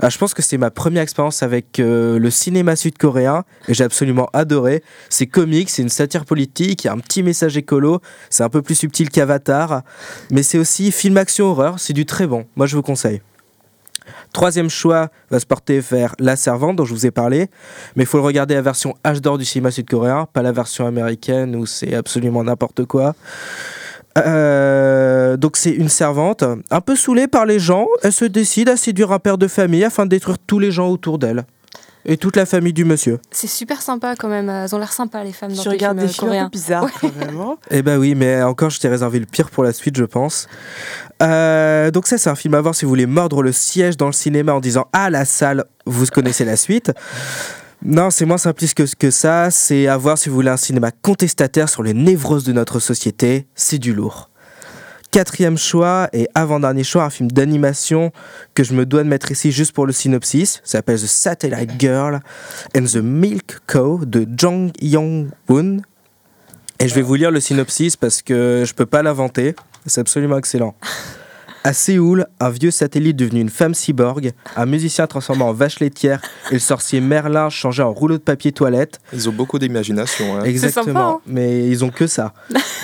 Ah, 0.00 0.08
je 0.08 0.18
pense 0.18 0.34
que 0.34 0.42
c'est 0.42 0.58
ma 0.58 0.70
première 0.70 1.02
expérience 1.02 1.42
avec 1.42 1.78
euh, 1.78 2.18
le 2.18 2.30
cinéma 2.30 2.76
sud-coréen 2.76 3.44
et 3.68 3.74
j'ai 3.74 3.84
absolument 3.84 4.28
adoré. 4.32 4.82
C'est 5.08 5.26
comique, 5.26 5.70
c'est 5.70 5.82
une 5.82 5.88
satire 5.88 6.24
politique, 6.24 6.84
il 6.84 6.86
y 6.86 6.90
a 6.90 6.92
un 6.92 6.98
petit 6.98 7.22
message 7.22 7.56
écolo, 7.56 8.00
c'est 8.30 8.42
un 8.42 8.48
peu 8.48 8.62
plus 8.62 8.74
subtil 8.74 9.10
qu'Avatar, 9.10 9.82
mais 10.30 10.42
c'est 10.42 10.58
aussi 10.58 10.92
film 10.92 11.16
action 11.16 11.46
horreur, 11.46 11.78
c'est 11.78 11.92
du 11.92 12.06
très 12.06 12.26
bon. 12.26 12.46
Moi 12.56 12.66
je 12.66 12.76
vous 12.76 12.82
conseille. 12.82 13.20
Troisième 14.32 14.70
choix 14.70 15.10
va 15.30 15.38
se 15.38 15.46
porter 15.46 15.80
vers 15.80 16.14
La 16.18 16.36
Servante 16.36 16.76
dont 16.76 16.84
je 16.84 16.94
vous 16.94 17.06
ai 17.06 17.10
parlé, 17.10 17.48
mais 17.96 18.04
il 18.04 18.06
faut 18.06 18.16
le 18.16 18.24
regarder 18.24 18.54
la 18.54 18.62
version 18.62 18.94
H 19.04 19.20
d'or 19.20 19.38
du 19.38 19.44
cinéma 19.44 19.70
sud-coréen, 19.70 20.26
pas 20.32 20.42
la 20.42 20.52
version 20.52 20.86
américaine 20.86 21.54
où 21.54 21.66
c'est 21.66 21.94
absolument 21.94 22.42
n'importe 22.42 22.84
quoi. 22.86 23.14
Euh, 24.18 25.36
donc 25.36 25.56
c'est 25.56 25.70
une 25.70 25.88
servante, 25.88 26.44
un 26.70 26.80
peu 26.80 26.96
saoulée 26.96 27.26
par 27.28 27.46
les 27.46 27.58
gens, 27.58 27.86
elle 28.02 28.12
se 28.12 28.24
décide 28.26 28.68
à 28.68 28.76
séduire 28.76 29.10
un 29.12 29.18
père 29.18 29.38
de 29.38 29.48
famille 29.48 29.84
afin 29.84 30.04
de 30.04 30.10
détruire 30.10 30.36
tous 30.46 30.58
les 30.58 30.70
gens 30.70 30.88
autour 30.88 31.18
d'elle. 31.18 31.44
Et 32.04 32.16
toute 32.16 32.34
la 32.34 32.46
famille 32.46 32.72
du 32.72 32.84
monsieur. 32.84 33.20
C'est 33.30 33.46
super 33.46 33.80
sympa 33.80 34.16
quand 34.16 34.26
même. 34.28 34.50
Elles 34.50 34.74
ont 34.74 34.78
l'air 34.78 34.92
sympas 34.92 35.22
les 35.22 35.30
femmes 35.30 35.52
dans 35.52 35.62
Je 35.62 35.68
les 35.70 35.76
regarde 35.76 35.98
films 35.98 36.08
des 36.08 36.12
films 36.12 36.26
un 36.26 36.30
coréens. 36.30 36.44
peu 36.46 36.50
bizarres 36.50 36.88
quand 37.00 37.14
même. 37.16 37.40
hein. 37.40 37.56
Eh 37.70 37.82
bah 37.82 37.96
oui, 37.96 38.16
mais 38.16 38.42
encore, 38.42 38.70
je 38.70 38.80
t'ai 38.80 38.88
réservé 38.88 39.20
le 39.20 39.26
pire 39.26 39.50
pour 39.50 39.62
la 39.62 39.72
suite, 39.72 39.96
je 39.96 40.02
pense. 40.04 40.48
Euh, 41.22 41.92
donc 41.92 42.08
ça, 42.08 42.18
c'est 42.18 42.28
un 42.28 42.34
film 42.34 42.54
à 42.54 42.60
voir 42.60 42.74
si 42.74 42.84
vous 42.84 42.88
voulez 42.88 43.06
mordre 43.06 43.40
le 43.44 43.52
siège 43.52 43.96
dans 43.96 44.06
le 44.06 44.12
cinéma 44.12 44.52
en 44.52 44.58
disant 44.58 44.88
«Ah, 44.92 45.10
la 45.10 45.24
salle, 45.24 45.64
vous 45.86 46.04
connaissez 46.06 46.44
la 46.44 46.56
suite». 46.56 46.90
Non, 47.84 48.10
c'est 48.10 48.26
moins 48.26 48.38
simpliste 48.38 48.78
que, 48.94 49.10
ça. 49.10 49.50
C'est 49.50 49.88
à 49.88 49.96
voir 49.96 50.16
si 50.16 50.28
vous 50.28 50.36
voulez 50.36 50.50
un 50.50 50.56
cinéma 50.56 50.92
contestataire 50.92 51.68
sur 51.68 51.82
les 51.82 51.94
névroses 51.94 52.44
de 52.44 52.52
notre 52.52 52.78
société. 52.78 53.46
C'est 53.56 53.78
du 53.78 53.92
lourd. 53.92 54.30
Quatrième 55.10 55.58
choix 55.58 56.08
et 56.12 56.28
avant-dernier 56.34 56.84
choix, 56.84 57.02
un 57.02 57.10
film 57.10 57.30
d'animation 57.30 58.12
que 58.54 58.62
je 58.62 58.72
me 58.72 58.86
dois 58.86 59.02
de 59.02 59.08
mettre 59.08 59.32
ici 59.32 59.50
juste 59.50 59.72
pour 59.72 59.84
le 59.84 59.92
synopsis. 59.92 60.60
Ça 60.64 60.78
s'appelle 60.78 61.00
The 61.00 61.06
Satellite 61.06 61.72
Girl 61.78 62.20
and 62.76 62.84
the 62.84 62.96
Milk 62.96 63.58
Co. 63.66 64.00
de 64.04 64.26
Jong 64.36 64.70
Yong-woon. 64.80 65.82
Et 66.78 66.88
je 66.88 66.94
vais 66.94 67.02
vous 67.02 67.16
lire 67.16 67.32
le 67.32 67.40
synopsis 67.40 67.96
parce 67.96 68.22
que 68.22 68.62
je 68.64 68.72
peux 68.74 68.86
pas 68.86 69.02
l'inventer. 69.02 69.56
C'est 69.86 70.00
absolument 70.00 70.38
excellent. 70.38 70.76
À 71.64 71.72
Séoul, 71.72 72.26
un 72.40 72.50
vieux 72.50 72.72
satellite 72.72 73.16
devenu 73.16 73.40
une 73.40 73.48
femme 73.48 73.72
cyborg, 73.74 74.32
un 74.56 74.66
musicien 74.66 75.06
transformé 75.06 75.44
en 75.44 75.52
vache 75.52 75.78
laitière 75.78 76.20
et 76.50 76.54
le 76.54 76.58
sorcier 76.58 77.00
Merlin 77.00 77.50
changé 77.50 77.84
en 77.84 77.92
rouleau 77.92 78.16
de 78.18 78.22
papier 78.22 78.50
toilette. 78.50 78.98
Ils 79.12 79.28
ont 79.28 79.32
beaucoup 79.32 79.60
d'imagination. 79.60 80.36
hein. 80.38 80.44
Exactement. 80.44 80.84
sympa, 80.86 81.00
hein 81.00 81.20
Mais 81.26 81.68
ils 81.68 81.84
ont 81.84 81.90
que 81.90 82.08
ça. 82.08 82.34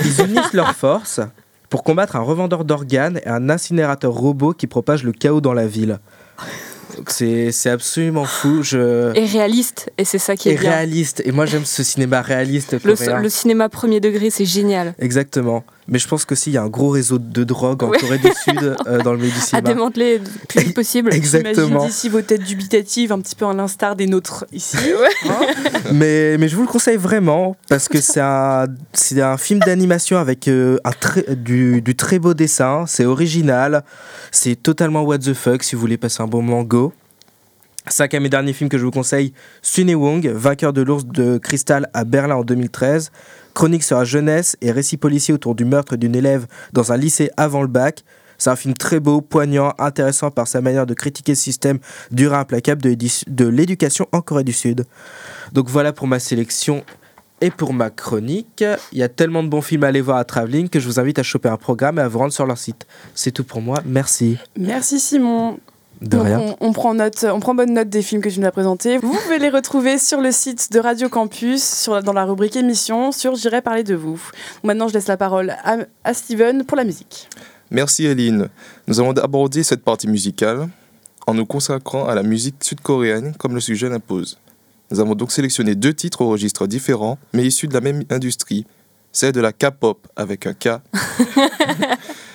Ils 0.05 0.21
unissent 0.25 0.53
leurs 0.53 0.77
forces 0.77 1.21
pour 1.69 1.83
combattre 1.83 2.15
un 2.15 2.21
revendeur 2.21 2.65
d'organes 2.65 3.19
et 3.25 3.29
un 3.29 3.51
incinérateur 3.51 4.13
robot 4.13 4.53
qui 4.53 4.69
propage 4.69 5.03
le 5.03 5.11
chaos 5.13 5.41
dans 5.41 5.55
la 5.55 5.67
ville. 5.67 5.99
Donc 6.97 7.11
C'est 7.11 7.51
absolument 7.67 8.25
fou. 8.27 8.63
Je... 8.63 9.13
Et 9.17 9.27
réaliste. 9.27 9.91
Et 9.99 10.05
c'est 10.05 10.19
ça 10.19 10.37
qui 10.37 10.51
est 10.51 10.53
Et 10.53 10.57
bien. 10.57 10.71
réaliste. 10.71 11.21
Et 11.25 11.33
moi 11.33 11.47
j'aime 11.47 11.65
ce 11.65 11.83
cinéma 11.83 12.23
réaliste 12.23 12.77
le 12.85 13.29
cinéma 13.29 13.69
premier 13.69 13.99
degré, 13.99 14.31
c'est 14.31 14.45
génial. 14.45 14.95
Exactement. 15.01 15.65
Mais 15.91 15.99
je 15.99 16.07
pense 16.07 16.25
qu'aussi 16.27 16.51
il 16.51 16.53
y 16.53 16.57
a 16.59 16.63
un 16.63 16.69
gros 16.69 16.91
réseau 16.91 17.19
de 17.19 17.45
drogue 17.45 17.83
en 17.83 17.89
Ouais. 17.89 17.99
Corée 17.99 18.19
du 18.19 18.29
Sud 18.45 18.77
euh, 18.87 19.03
dans 19.03 19.13
le 19.13 19.19
milieu 19.19 19.31
du 19.31 19.39
À 19.39 19.41
cinéma. 19.41 19.69
démanteler 19.69 20.19
le 20.19 20.25
plus 20.47 20.61
vite 20.61 20.75
possible. 20.75 21.15
Exactement. 21.15 21.87
D'ici 21.87 22.09
vos 22.11 22.21
têtes 22.21 22.43
dubitatives, 22.45 23.11
un 23.11 23.21
petit 23.21 23.35
peu 23.35 23.47
à 23.47 23.55
l'instar 23.55 23.97
des 23.97 24.07
nôtres 24.07 24.45
ici. 24.53 24.77
Mais, 25.93 26.37
mais 26.39 26.49
je 26.49 26.57
vous 26.57 26.63
le 26.63 26.69
conseille 26.69 26.99
vraiment 26.99 27.57
parce 27.69 27.89
que 27.89 28.01
c'est 28.01 28.21
un, 28.21 28.67
un 29.17 29.37
film 29.39 29.61
d'animation 29.61 30.19
avec 30.19 30.47
euh, 30.49 30.77
un 30.85 30.91
très- 30.91 31.35
du, 31.35 31.81
du 31.81 31.97
très 31.97 32.19
beau 32.19 32.35
dessin. 32.35 32.85
C'est 32.87 33.07
original. 33.07 33.83
C'est 34.31 34.63
totalement 34.63 35.03
what 35.03 35.19
the 35.19 35.33
fuck 35.33 35.63
si 35.63 35.75
vous 35.75 35.81
voulez 35.81 35.97
passer 35.97 36.23
un 36.23 36.27
bon 36.27 36.43
moment 36.43 36.63
go. 36.63 36.93
Cinquième 37.89 38.27
et 38.27 38.29
dernier 38.29 38.53
film 38.53 38.69
que 38.69 38.77
je 38.77 38.85
vous 38.85 38.91
conseille, 38.91 39.33
Sune 39.63 39.95
Wong, 39.95 40.29
vainqueur 40.29 40.75
de 40.75 40.83
l'ours 40.83 41.07
de 41.07 41.39
cristal 41.39 41.89
à 41.95 42.05
Berlin 42.05 42.37
en 42.37 42.45
2013. 42.45 43.11
Chronique 43.59 43.83
sur 43.83 43.99
la 43.99 44.05
jeunesse 44.05 44.57
et 44.61 44.71
récit 44.71 44.97
policier 44.97 45.35
autour 45.35 45.57
du 45.57 45.65
meurtre 45.65 45.97
d'une 45.97 46.15
élève 46.15 46.47
dans 46.73 46.93
un 46.93 46.97
lycée 46.97 47.29
avant 47.37 47.61
le 47.61 47.67
bac. 47.67 48.05
C'est 48.39 48.51
un 48.51 48.55
film 48.55 48.73
très 48.73 49.01
beau, 49.01 49.21
poignant, 49.21 49.75
intéressant 49.81 50.31
par 50.31 50.47
sa 50.47 50.61
manière 50.61 50.87
de 50.87 50.95
critiquer 50.95 51.33
le 51.33 51.37
système 51.37 51.81
dur 52.13 52.35
et 52.35 52.37
implacable 52.37 52.81
de 52.81 53.47
l'éducation 53.49 54.07
en 54.13 54.21
Corée 54.21 54.45
du 54.45 54.53
Sud. 54.53 54.85
Donc 55.55 55.69
voilà 55.69 55.93
pour 55.93 56.07
ma 56.07 56.21
sélection 56.21 56.85
et 57.41 57.51
pour 57.51 57.73
ma 57.73 57.91
chronique. 57.91 58.65
Il 58.93 58.99
y 58.99 59.03
a 59.03 59.09
tellement 59.09 59.43
de 59.43 59.49
bons 59.49 59.61
films 59.61 59.83
à 59.83 59.89
aller 59.89 60.03
voir 60.03 60.19
à 60.19 60.25
Traveling 60.25 60.69
que 60.69 60.79
je 60.79 60.87
vous 60.87 61.01
invite 61.01 61.19
à 61.19 61.25
choper 61.25 61.49
un 61.49 61.57
programme 61.57 61.99
et 61.99 62.03
à 62.03 62.07
vous 62.07 62.21
rendre 62.21 62.33
sur 62.33 62.47
leur 62.47 62.59
site. 62.59 62.87
C'est 63.17 63.33
tout 63.33 63.43
pour 63.43 63.61
moi. 63.61 63.83
Merci. 63.85 64.39
Merci 64.57 65.01
Simon. 65.01 65.59
De 66.01 66.17
Donc, 66.17 66.27
rien. 66.27 66.41
On, 66.41 66.69
on 66.69 66.73
prend 66.73 66.95
note, 66.95 67.25
on 67.25 67.41
prend 67.41 67.55
bonne 67.55 67.73
note 67.73 67.89
des 67.89 68.03
films 68.03 68.23
que 68.23 68.29
tu 68.29 68.41
nous 68.41 68.47
as 68.47 68.53
présentés. 68.53 68.99
Vous 68.99 69.13
pouvez 69.25 69.39
les 69.39 69.51
retrouver 69.51 69.99
sur 69.99 70.21
le 70.21 70.31
site 70.31 70.73
de 70.73 70.79
Radio 70.79 71.09
Campus, 71.09 71.63
sur, 71.63 72.03
dans 72.03 72.13
la 72.13 72.25
rubrique 72.25 72.57
émission, 72.57 73.13
sur 73.13 73.35
J'irai 73.35 73.63
parler 73.63 73.85
de 73.85 73.95
vous. 73.95 74.21
Maintenant, 74.63 74.89
je 74.89 74.95
laisse 74.95 75.09
la 75.09 75.17
parole 75.17 75.51
à, 75.65 75.79
à 76.05 76.15
Steven 76.15 76.65
pour 76.65 76.77
la 76.77 76.85
musique. 76.85 77.29
Merci 77.71 78.07
Eline. 78.07 78.49
Nous 78.87 79.01
allons 79.01 79.13
aborder 79.13 79.63
cette 79.63 79.83
partie 79.83 80.09
musicale 80.09 80.69
en 81.27 81.35
nous 81.35 81.45
consacrant 81.45 82.07
à 82.07 82.15
la 82.15 82.23
musique 82.23 82.57
sud-coréenne 82.63 83.35
comme 83.39 83.55
le 83.55 83.61
sujet 83.61 83.89
l'impose. 83.89 84.39
Nous 84.91 85.01
avons 85.01 85.15
donc 85.15 85.33
sélectionné 85.33 85.75
deux 85.75 85.93
titres 85.93 86.23
au 86.23 86.29
registre 86.31 86.67
différents, 86.67 87.19
mais 87.35 87.45
issus 87.45 87.69
de 87.69 87.75
la 87.75 87.83
même 87.83 88.05
industrie. 88.09 88.65
C'est 89.13 89.33
de 89.33 89.41
la 89.41 89.53
K-pop 89.53 90.07
avec 90.17 90.47
un 90.47 90.55
K. 90.55 90.81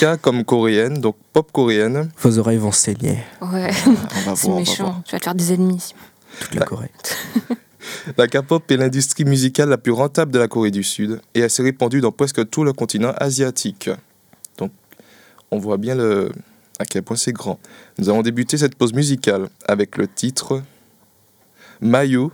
K 0.00 0.16
comme 0.20 0.44
coréenne, 0.44 0.98
donc 1.00 1.16
pop 1.32 1.50
coréenne. 1.52 2.10
Vos 2.20 2.38
oreilles 2.38 2.58
vont 2.58 2.72
saigner, 2.72 3.18
Ouais, 3.40 3.70
c'est 3.72 4.34
voir. 4.46 4.56
méchant. 4.58 5.02
Tu 5.06 5.12
vas 5.12 5.18
te 5.18 5.24
faire 5.24 5.34
des 5.34 5.52
ennemis. 5.52 5.94
toute 6.40 6.54
la 6.54 6.60
Bah. 6.60 6.66
Corée. 6.66 6.90
La 8.16 8.26
K-pop 8.28 8.70
est 8.70 8.78
l'industrie 8.78 9.26
musicale 9.26 9.68
la 9.68 9.76
plus 9.76 9.92
rentable 9.92 10.32
de 10.32 10.38
la 10.38 10.48
Corée 10.48 10.70
du 10.70 10.82
Sud 10.82 11.20
et 11.34 11.40
elle 11.40 11.50
s'est 11.50 11.62
répandue 11.62 12.00
dans 12.00 12.12
presque 12.12 12.48
tout 12.48 12.64
le 12.64 12.72
continent 12.72 13.12
asiatique. 13.18 13.90
Donc, 14.56 14.72
on 15.50 15.58
voit 15.58 15.76
bien 15.76 15.94
le, 15.94 16.32
à 16.78 16.86
quel 16.86 17.02
point 17.02 17.16
c'est 17.16 17.32
grand. 17.32 17.58
Nous 17.98 18.08
avons 18.08 18.22
débuté 18.22 18.56
cette 18.56 18.74
pause 18.74 18.94
musicale 18.94 19.48
avec 19.68 19.98
le 19.98 20.08
titre 20.08 20.62
Mayu 21.82 22.28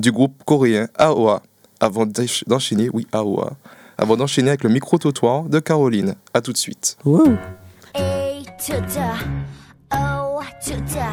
du 0.00 0.10
groupe 0.10 0.34
coréen 0.44 0.88
AOA 0.98 1.42
avant 1.78 2.06
d'ench- 2.06 2.44
d'enchaîner, 2.48 2.90
oui, 2.92 3.06
AOA, 3.12 3.52
avant 3.99 4.17
d'enchaîner 4.17 4.49
avec 4.49 4.63
le 4.63 4.69
micro-trottoir 4.69 5.43
de 5.43 5.59
Caroline. 5.59 6.15
À 6.33 6.41
tout 6.41 6.51
de 6.51 6.57
suite. 6.57 6.97
Wow. 7.05 7.37
A 7.95 8.43
to 8.59 8.73
the 8.81 9.09
O 9.93 10.41
to 10.65 10.75
the 10.85 11.07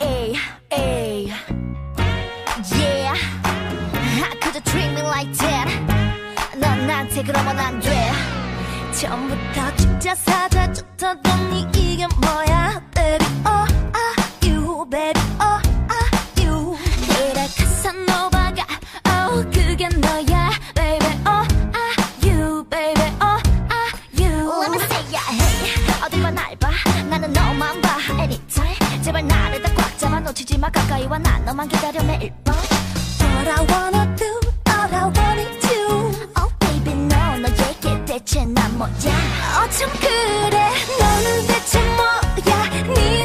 A 0.00 0.34
A 0.72 1.26
Yeah 2.74 3.14
How 4.18 4.34
could 4.40 4.54
you 4.54 4.60
treat 4.64 4.90
me 4.94 5.02
like 5.02 5.32
that 5.38 5.68
넌 6.58 6.86
나한테 6.86 7.22
그러면 7.22 7.58
안돼 7.58 8.10
처음부터 9.00 9.76
진짜 9.76 10.14
사다줬더니 10.14 11.66
이게 11.76 12.06
뭐야 12.20 12.82
Baby 12.94 13.26
oh 13.46 13.66
ah 13.94 14.46
you 14.46 14.86
baby 14.90 15.20
oh 15.40 15.60
ah 15.88 16.08
you 16.42 16.76
그래 17.06 17.46
카사노바가 17.56 18.66
oh 19.06 19.44
그게 19.50 19.88
너야 19.88 20.31
제발 29.13 29.27
나를 29.27 29.61
다 29.61 29.71
꽉 29.75 29.97
잡아 29.99 30.19
놓치지 30.19 30.57
마. 30.57 30.69
가까이 30.71 31.05
와난 31.05 31.45
너만 31.45 31.67
기다려 31.67 32.01
매일 32.03 32.33
밤. 32.43 32.55
All 33.21 33.47
I 33.47 33.65
wanna 33.69 34.15
do 34.15 34.25
all 34.67 34.95
I 34.95 35.03
wanna 35.03 35.59
do. 35.61 36.11
Oh 36.39 36.49
baby 36.59 36.93
no 36.93 37.37
너에게 37.37 38.05
대체 38.05 38.43
난 38.45 38.75
뭐야? 38.75 38.89
어쩜 38.89 39.89
그래? 39.99 40.71
너는 40.99 41.47
대체 41.47 41.79
뭐야? 41.95 42.93
네 42.95 43.22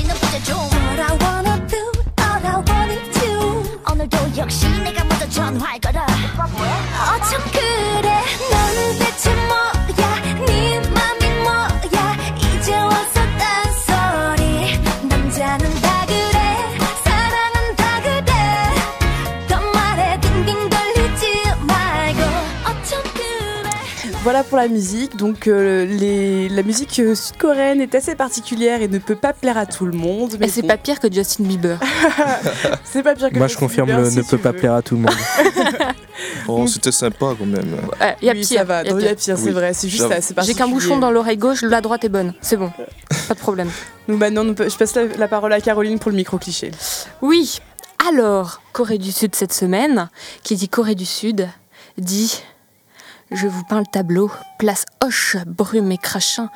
여전히 0.00 0.04
는 0.04 0.14
부재중 0.14 0.56
All 0.56 1.00
I 1.00 1.18
wanna 1.20 1.66
do 1.66 1.92
all 2.20 2.46
I 2.46 2.62
wanna 2.68 2.98
do 3.12 3.80
오늘도 3.90 4.16
역시 4.38 4.68
내가 4.82 4.99
Voilà 24.41 24.49
pour 24.49 24.57
la 24.57 24.67
musique. 24.69 25.17
Donc 25.17 25.45
euh, 25.47 25.85
les- 25.85 26.49
la 26.49 26.63
musique 26.63 26.97
euh, 26.99 27.13
sud-coréenne 27.13 27.79
est 27.79 27.93
assez 27.93 28.15
particulière 28.15 28.81
et 28.81 28.87
ne 28.87 28.97
peut 28.97 29.15
pas 29.15 29.33
plaire 29.33 29.55
à 29.55 29.67
tout 29.67 29.85
le 29.85 29.91
monde. 29.91 30.35
Mais 30.39 30.47
c'est 30.47 30.63
bon, 30.63 30.69
pas 30.69 30.77
pire 30.77 30.99
que 30.99 31.11
Justin 31.13 31.43
Bieber. 31.43 31.77
c'est 32.83 33.03
pas 33.03 33.13
pire 33.13 33.29
que 33.29 33.37
Moi, 33.37 33.45
je 33.47 33.55
confirme, 33.57 33.87
Bieber, 33.89 34.03
le 34.03 34.09
si 34.09 34.17
ne 34.17 34.23
peut 34.23 34.39
pas 34.39 34.51
plaire 34.53 34.73
à 34.73 34.81
tout 34.81 34.95
le 34.95 35.01
monde. 35.01 35.11
Oh, 36.47 36.67
c'était 36.67 36.91
sympa 36.91 37.33
quand 37.37 37.45
même. 37.45 37.73
Ouais, 37.99 38.15
y 38.21 38.29
a 38.29 38.33
oui, 38.33 38.41
pire. 38.41 38.59
ça 38.59 38.63
va. 38.63 38.83
il 38.83 38.89
y 38.89 39.07
a 39.07 39.15
pire. 39.15 39.37
c'est 39.37 39.45
Oui, 39.45 39.51
vrai. 39.51 39.73
C'est 39.73 39.89
juste 39.89 40.11
assez 40.11 40.33
J'ai 40.43 40.53
qu'un 40.53 40.67
bouchon 40.67 40.97
dans 40.97 41.09
l'oreille 41.11 41.37
gauche, 41.37 41.61
la 41.63 41.81
droite 41.81 42.03
est 42.03 42.09
bonne. 42.09 42.33
C'est 42.41 42.57
bon. 42.57 42.71
Pas 43.27 43.33
de 43.33 43.39
problème. 43.39 43.69
Donc 44.07 44.19
maintenant, 44.19 44.43
nous 44.43 44.53
peut- 44.53 44.69
je 44.69 44.75
passe 44.77 44.95
la, 44.95 45.05
la 45.05 45.27
parole 45.27 45.53
à 45.53 45.61
Caroline 45.61 45.97
pour 45.99 46.11
le 46.11 46.17
micro 46.17 46.37
cliché. 46.37 46.71
Oui. 47.21 47.59
Alors, 48.09 48.61
Corée 48.73 48.97
du 48.97 49.11
Sud 49.11 49.35
cette 49.35 49.53
semaine, 49.53 50.09
qui 50.43 50.55
dit 50.55 50.69
Corée 50.69 50.95
du 50.95 51.05
Sud, 51.05 51.47
dit 51.97 52.41
Je 53.31 53.47
vous 53.47 53.63
peins 53.63 53.79
le 53.79 53.85
tableau, 53.85 54.29
place 54.59 54.83
Hoche, 55.01 55.37
brume 55.45 55.93
et 55.93 55.97
crachin, 55.97 56.49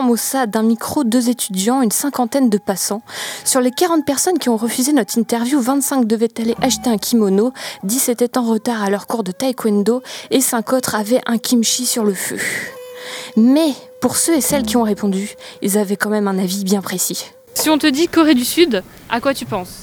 maussade, 0.00 0.52
d'un 0.52 0.62
micro, 0.62 1.02
deux 1.02 1.28
étudiants, 1.28 1.82
une 1.82 1.90
cinquantaine 1.90 2.48
de 2.48 2.56
passants. 2.56 3.02
Sur 3.44 3.60
les 3.60 3.72
40 3.72 4.04
personnes 4.06 4.38
qui 4.38 4.48
ont 4.48 4.56
refusé 4.56 4.92
notre 4.92 5.18
interview, 5.18 5.60
25 5.60 6.06
devaient 6.06 6.32
aller 6.38 6.54
acheter 6.62 6.88
un 6.88 6.98
kimono, 6.98 7.52
10 7.82 8.10
étaient 8.10 8.38
en 8.38 8.44
retard 8.44 8.80
à 8.82 8.90
leur 8.90 9.08
cours 9.08 9.24
de 9.24 9.32
taekwondo 9.32 10.02
et 10.30 10.40
5 10.40 10.72
autres 10.72 10.94
avaient 10.94 11.20
un 11.26 11.38
kimchi 11.38 11.84
sur 11.84 12.04
le 12.04 12.14
feu. 12.14 12.38
Mais 13.36 13.74
pour 14.00 14.16
ceux 14.16 14.36
et 14.36 14.40
celles 14.40 14.64
qui 14.64 14.76
ont 14.76 14.84
répondu, 14.84 15.34
ils 15.62 15.78
avaient 15.78 15.96
quand 15.96 16.10
même 16.10 16.28
un 16.28 16.38
avis 16.38 16.62
bien 16.62 16.80
précis. 16.80 17.26
Si 17.54 17.70
on 17.70 17.78
te 17.78 17.88
dit 17.88 18.06
Corée 18.06 18.34
du 18.34 18.44
Sud, 18.44 18.84
à 19.08 19.20
quoi 19.20 19.34
tu 19.34 19.46
penses? 19.46 19.80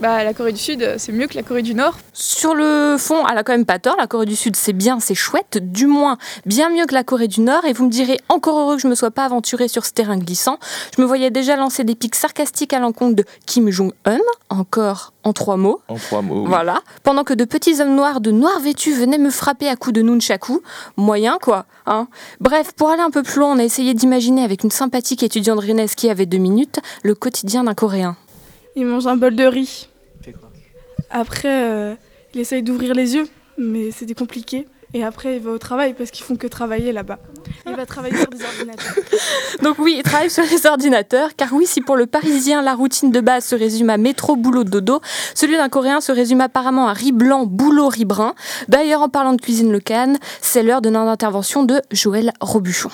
Bah, 0.00 0.22
la 0.22 0.32
Corée 0.32 0.52
du 0.52 0.60
Sud, 0.60 0.80
euh, 0.82 0.94
c'est 0.96 1.10
mieux 1.10 1.26
que 1.26 1.34
la 1.34 1.42
Corée 1.42 1.62
du 1.62 1.74
Nord. 1.74 1.98
Sur 2.12 2.54
le 2.54 2.94
fond, 2.98 3.26
elle 3.28 3.36
a 3.36 3.42
quand 3.42 3.52
même 3.52 3.66
pas 3.66 3.80
tort. 3.80 3.96
La 3.98 4.06
Corée 4.06 4.26
du 4.26 4.36
Sud, 4.36 4.54
c'est 4.54 4.72
bien, 4.72 5.00
c'est 5.00 5.16
chouette. 5.16 5.58
Du 5.60 5.88
moins, 5.88 6.18
bien 6.46 6.70
mieux 6.70 6.86
que 6.86 6.94
la 6.94 7.02
Corée 7.02 7.26
du 7.26 7.40
Nord. 7.40 7.64
Et 7.64 7.72
vous 7.72 7.84
me 7.86 7.90
direz, 7.90 8.16
encore 8.28 8.60
heureux 8.60 8.76
que 8.76 8.82
je 8.82 8.86
me 8.86 8.94
sois 8.94 9.10
pas 9.10 9.24
aventurée 9.24 9.66
sur 9.66 9.84
ce 9.84 9.90
terrain 9.90 10.16
glissant. 10.16 10.58
Je 10.96 11.02
me 11.02 11.06
voyais 11.06 11.30
déjà 11.30 11.56
lancer 11.56 11.82
des 11.82 11.96
pics 11.96 12.14
sarcastiques 12.14 12.72
à 12.72 12.78
l'encontre 12.78 13.16
de 13.16 13.24
Kim 13.44 13.70
Jong-un, 13.70 14.20
encore 14.50 15.14
en 15.24 15.32
trois 15.32 15.56
mots. 15.56 15.80
En 15.88 15.96
trois 15.96 16.22
mots. 16.22 16.42
oui. 16.42 16.48
Voilà. 16.48 16.82
Pendant 17.02 17.24
que 17.24 17.34
de 17.34 17.44
petits 17.44 17.80
hommes 17.80 17.96
noirs 17.96 18.20
de 18.20 18.30
noirs 18.30 18.60
vêtus 18.60 18.92
venaient 18.92 19.18
me 19.18 19.30
frapper 19.30 19.68
à 19.68 19.74
coups 19.74 19.94
de 19.94 20.02
nunchaku. 20.02 20.62
Moyen, 20.96 21.38
quoi. 21.42 21.66
Hein. 21.86 22.06
Bref, 22.40 22.72
pour 22.72 22.90
aller 22.90 23.02
un 23.02 23.10
peu 23.10 23.24
plus 23.24 23.40
loin, 23.40 23.52
on 23.52 23.58
a 23.58 23.64
essayé 23.64 23.94
d'imaginer 23.94 24.44
avec 24.44 24.62
une 24.62 24.70
sympathique 24.70 25.24
étudiante 25.24 25.58
rennaise 25.58 25.96
qui 25.96 26.08
avait 26.08 26.26
deux 26.26 26.38
minutes 26.38 26.78
le 27.02 27.16
quotidien 27.16 27.64
d'un 27.64 27.74
Coréen. 27.74 28.16
Il 28.76 28.86
mange 28.86 29.06
un 29.06 29.16
bol 29.16 29.34
de 29.34 29.44
riz. 29.44 29.88
Après, 31.10 31.64
euh, 31.64 31.94
il 32.34 32.40
essaye 32.40 32.62
d'ouvrir 32.62 32.94
les 32.94 33.14
yeux, 33.14 33.26
mais 33.56 33.90
c'était 33.90 34.14
compliqué. 34.14 34.66
Et 34.94 35.04
après, 35.04 35.36
il 35.36 35.42
va 35.42 35.50
au 35.50 35.58
travail 35.58 35.92
parce 35.92 36.10
qu'ils 36.10 36.24
font 36.24 36.36
que 36.36 36.46
travailler 36.46 36.92
là-bas. 36.92 37.18
Il 37.66 37.74
va 37.74 37.84
travailler 37.84 38.16
sur 38.16 38.28
des 38.28 38.42
ordinateurs. 38.42 38.94
Donc 39.62 39.78
oui, 39.78 39.96
il 39.98 40.02
travaille 40.02 40.30
sur 40.30 40.44
les 40.44 40.66
ordinateurs, 40.66 41.36
car 41.36 41.52
oui, 41.52 41.66
si 41.66 41.82
pour 41.82 41.94
le 41.94 42.06
Parisien, 42.06 42.62
la 42.62 42.74
routine 42.74 43.10
de 43.10 43.20
base 43.20 43.44
se 43.44 43.54
résume 43.54 43.90
à 43.90 43.98
métro, 43.98 44.34
boulot, 44.34 44.64
dodo, 44.64 45.00
celui 45.34 45.56
d'un 45.56 45.68
Coréen 45.68 46.00
se 46.00 46.10
résume 46.10 46.40
apparemment 46.40 46.88
à 46.88 46.94
riz 46.94 47.12
blanc, 47.12 47.44
boulot, 47.44 47.88
riz 47.88 48.06
brun. 48.06 48.34
D'ailleurs, 48.68 49.02
en 49.02 49.10
parlant 49.10 49.34
de 49.34 49.40
cuisine 49.42 49.70
locale, 49.70 50.16
c'est 50.40 50.62
l'heure 50.62 50.80
de 50.80 50.88
notre 50.88 51.10
intervention 51.10 51.64
de 51.64 51.82
Joël 51.92 52.32
Robuchon. 52.40 52.90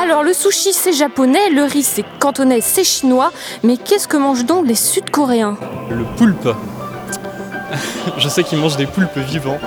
Alors, 0.00 0.22
le 0.22 0.32
sushi, 0.32 0.72
c'est 0.72 0.92
japonais, 0.92 1.50
le 1.50 1.64
riz, 1.64 1.82
c'est 1.82 2.04
cantonais, 2.20 2.60
c'est 2.60 2.84
chinois, 2.84 3.32
mais 3.64 3.76
qu'est-ce 3.76 4.06
que 4.06 4.16
mangent 4.16 4.44
donc 4.44 4.64
les 4.64 4.76
Sud-Coréens? 4.76 5.56
Le 5.90 6.04
poulpe. 6.16 6.48
je 8.18 8.28
sais 8.28 8.44
qu'ils 8.44 8.58
mangent 8.58 8.76
des 8.76 8.86
poulpes 8.86 9.18
vivants. 9.18 9.58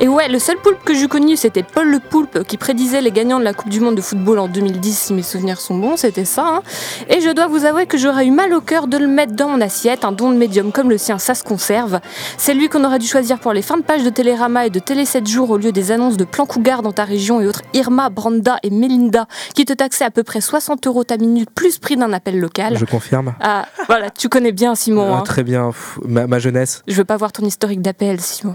Et 0.00 0.08
ouais, 0.08 0.28
le 0.28 0.38
seul 0.38 0.56
poulpe 0.56 0.82
que 0.84 0.94
j'ai 0.94 1.08
connu, 1.08 1.36
c'était 1.36 1.62
Paul 1.62 1.90
le 1.90 1.98
Poulpe 1.98 2.44
qui 2.44 2.56
prédisait 2.56 3.00
les 3.00 3.10
gagnants 3.10 3.38
de 3.38 3.44
la 3.44 3.52
Coupe 3.54 3.68
du 3.68 3.80
Monde 3.80 3.94
de 3.96 4.00
football 4.00 4.38
en 4.38 4.48
2010, 4.48 4.98
si 4.98 5.12
mes 5.14 5.22
souvenirs 5.22 5.60
sont 5.60 5.76
bons, 5.76 5.96
c'était 5.96 6.24
ça. 6.24 6.44
hein. 6.46 6.62
Et 7.08 7.20
je 7.20 7.30
dois 7.30 7.46
vous 7.46 7.64
avouer 7.64 7.86
que 7.86 7.98
j'aurais 7.98 8.26
eu 8.26 8.30
mal 8.30 8.52
au 8.54 8.60
cœur 8.60 8.86
de 8.86 8.96
le 8.96 9.06
mettre 9.08 9.34
dans 9.34 9.48
mon 9.48 9.60
assiette, 9.60 10.04
un 10.04 10.12
don 10.12 10.30
de 10.30 10.36
médium 10.36 10.72
comme 10.72 10.90
le 10.90 10.98
sien, 10.98 11.18
ça 11.18 11.34
se 11.34 11.42
conserve. 11.44 12.00
C'est 12.38 12.54
lui 12.54 12.68
qu'on 12.68 12.84
aurait 12.84 12.98
dû 12.98 13.06
choisir 13.06 13.38
pour 13.38 13.52
les 13.52 13.62
fins 13.62 13.76
de 13.76 13.82
page 13.82 14.02
de 14.04 14.10
Télérama 14.10 14.66
et 14.66 14.70
de 14.70 14.78
Télé 14.78 15.04
7 15.04 15.26
jours 15.26 15.50
au 15.50 15.56
lieu 15.56 15.72
des 15.72 15.90
annonces 15.92 16.16
de 16.16 16.24
plan 16.24 16.46
Cougar 16.46 16.82
dans 16.82 16.92
ta 16.92 17.04
région 17.04 17.40
et 17.40 17.46
autres 17.46 17.62
Irma, 17.74 18.08
Branda 18.10 18.56
et 18.62 18.70
Melinda 18.70 19.26
qui 19.54 19.64
te 19.64 19.72
taxaient 19.72 20.04
à 20.04 20.10
peu 20.10 20.22
près 20.22 20.40
60 20.40 20.86
euros 20.86 21.04
ta 21.04 21.16
minute 21.16 21.50
plus 21.54 21.78
prix 21.78 21.96
d'un 21.96 22.12
appel 22.12 22.38
local. 22.38 22.76
Je 22.78 22.84
confirme. 22.84 23.34
Ah, 23.40 23.66
voilà, 23.88 24.10
tu 24.10 24.28
connais 24.28 24.52
bien 24.52 24.74
Simon. 24.74 25.12
Ah, 25.14 25.18
hein. 25.18 25.22
très 25.22 25.42
bien, 25.42 25.68
Pff, 25.70 25.98
ma, 26.06 26.26
ma 26.26 26.38
jeunesse. 26.38 26.82
Je 26.86 26.94
veux 26.94 27.04
pas 27.04 27.16
voir 27.16 27.31
ton 27.32 27.44
historique 27.44 27.82
d'appel, 27.82 28.20
Simon. 28.20 28.54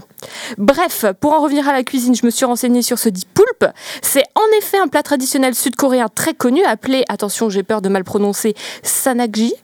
Bref, 0.56 1.04
pour 1.20 1.32
en 1.32 1.42
revenir 1.42 1.68
à 1.68 1.72
la 1.72 1.82
cuisine, 1.82 2.14
je 2.14 2.24
me 2.24 2.30
suis 2.30 2.44
renseignée 2.44 2.82
sur 2.82 2.98
ce 2.98 3.08
dit 3.08 3.26
poulpe. 3.32 3.66
C'est 4.02 4.24
en 4.34 4.58
effet 4.58 4.78
un 4.78 4.88
plat 4.88 5.02
traditionnel 5.02 5.54
sud-coréen 5.54 6.08
très 6.08 6.34
connu 6.34 6.64
appelé, 6.64 7.04
attention, 7.08 7.50
j'ai 7.50 7.62
peur 7.62 7.82
de 7.82 7.88
mal 7.88 8.04
prononcer, 8.04 8.54
sanakji. 8.82 9.54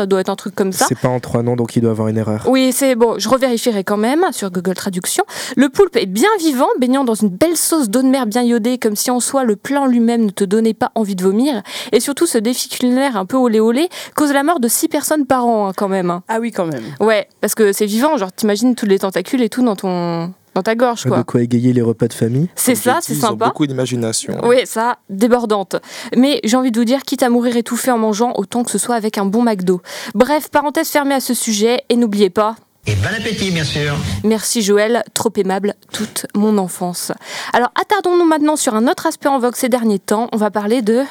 Ça 0.00 0.06
doit 0.06 0.20
être 0.20 0.30
un 0.30 0.36
truc 0.36 0.54
comme 0.54 0.72
ça. 0.72 0.86
C'est 0.88 0.98
pas 0.98 1.08
en 1.08 1.20
trois 1.20 1.42
noms, 1.42 1.56
donc 1.56 1.76
il 1.76 1.82
doit 1.82 1.90
avoir 1.90 2.08
une 2.08 2.16
erreur. 2.16 2.44
Oui, 2.48 2.72
c'est 2.72 2.94
bon, 2.94 3.18
je 3.18 3.28
revérifierai 3.28 3.84
quand 3.84 3.98
même 3.98 4.24
sur 4.32 4.50
Google 4.50 4.72
Traduction. 4.72 5.24
Le 5.58 5.68
poulpe 5.68 5.94
est 5.96 6.06
bien 6.06 6.30
vivant, 6.38 6.68
baignant 6.80 7.04
dans 7.04 7.12
une 7.12 7.28
belle 7.28 7.54
sauce 7.58 7.90
d'eau 7.90 8.00
de 8.00 8.08
mer 8.08 8.24
bien 8.26 8.42
iodée, 8.42 8.78
comme 8.78 8.96
si 8.96 9.10
en 9.10 9.20
soi 9.20 9.44
le 9.44 9.56
plat 9.56 9.82
en 9.82 9.86
lui-même 9.86 10.24
ne 10.24 10.30
te 10.30 10.42
donnait 10.44 10.72
pas 10.72 10.90
envie 10.94 11.16
de 11.16 11.22
vomir. 11.22 11.62
Et 11.92 12.00
surtout, 12.00 12.24
ce 12.26 12.38
défi 12.38 12.70
culinaire 12.70 13.18
un 13.18 13.26
peu 13.26 13.36
olé 13.36 13.60
olé 13.60 13.90
cause 14.16 14.32
la 14.32 14.42
mort 14.42 14.58
de 14.58 14.68
6 14.68 14.88
personnes 14.88 15.26
par 15.26 15.44
an, 15.44 15.68
hein, 15.68 15.72
quand 15.76 15.88
même. 15.88 16.10
hein. 16.10 16.22
Ah 16.28 16.38
oui, 16.40 16.50
quand 16.50 16.64
même. 16.64 16.84
Ouais, 17.00 17.28
parce 17.42 17.54
que 17.54 17.74
c'est 17.74 17.84
vivant, 17.84 18.16
genre 18.16 18.32
t'imagines 18.32 18.74
tous 18.74 18.86
les 18.86 19.00
tentacules 19.00 19.42
et 19.42 19.50
tout 19.50 19.62
dans 19.62 19.76
ton 19.76 20.32
dans 20.54 20.62
ta 20.62 20.74
gorge, 20.74 21.04
De 21.04 21.08
quoi. 21.10 21.24
quoi 21.24 21.42
égayer 21.42 21.72
les 21.72 21.82
repas 21.82 22.08
de 22.08 22.12
famille. 22.12 22.48
C'est 22.56 22.74
ça, 22.74 22.98
c'est 23.00 23.12
dit, 23.12 23.18
Ils 23.20 23.24
ont 23.24 23.28
sympa. 23.28 23.46
beaucoup 23.46 23.66
d'imagination. 23.66 24.38
Oui, 24.44 24.58
ça, 24.64 24.98
débordante. 25.08 25.76
Mais 26.16 26.40
j'ai 26.44 26.56
envie 26.56 26.70
de 26.72 26.78
vous 26.78 26.84
dire, 26.84 27.02
quitte 27.02 27.22
à 27.22 27.28
mourir 27.30 27.56
étouffé 27.56 27.90
en 27.90 27.98
mangeant, 27.98 28.32
autant 28.36 28.64
que 28.64 28.70
ce 28.70 28.78
soit 28.78 28.94
avec 28.96 29.18
un 29.18 29.24
bon 29.26 29.42
McDo. 29.42 29.80
Bref, 30.14 30.48
parenthèse 30.50 30.88
fermée 30.88 31.14
à 31.14 31.20
ce 31.20 31.34
sujet, 31.34 31.82
et 31.88 31.96
n'oubliez 31.96 32.30
pas, 32.30 32.56
Et 32.86 32.94
bon 32.94 33.08
appétit, 33.16 33.50
bien 33.50 33.64
sûr. 33.64 33.94
Merci 34.24 34.62
Joël, 34.62 35.02
trop 35.14 35.30
aimable 35.36 35.74
toute 35.92 36.26
mon 36.34 36.56
enfance. 36.58 37.12
Alors 37.52 37.70
attardons-nous 37.80 38.24
maintenant 38.24 38.56
sur 38.56 38.74
un 38.74 38.88
autre 38.88 39.06
aspect 39.06 39.28
en 39.28 39.38
vogue 39.38 39.54
ces 39.56 39.68
derniers 39.68 39.98
temps. 39.98 40.28
On 40.32 40.36
va 40.38 40.50
parler 40.50 40.80
de... 40.82 41.02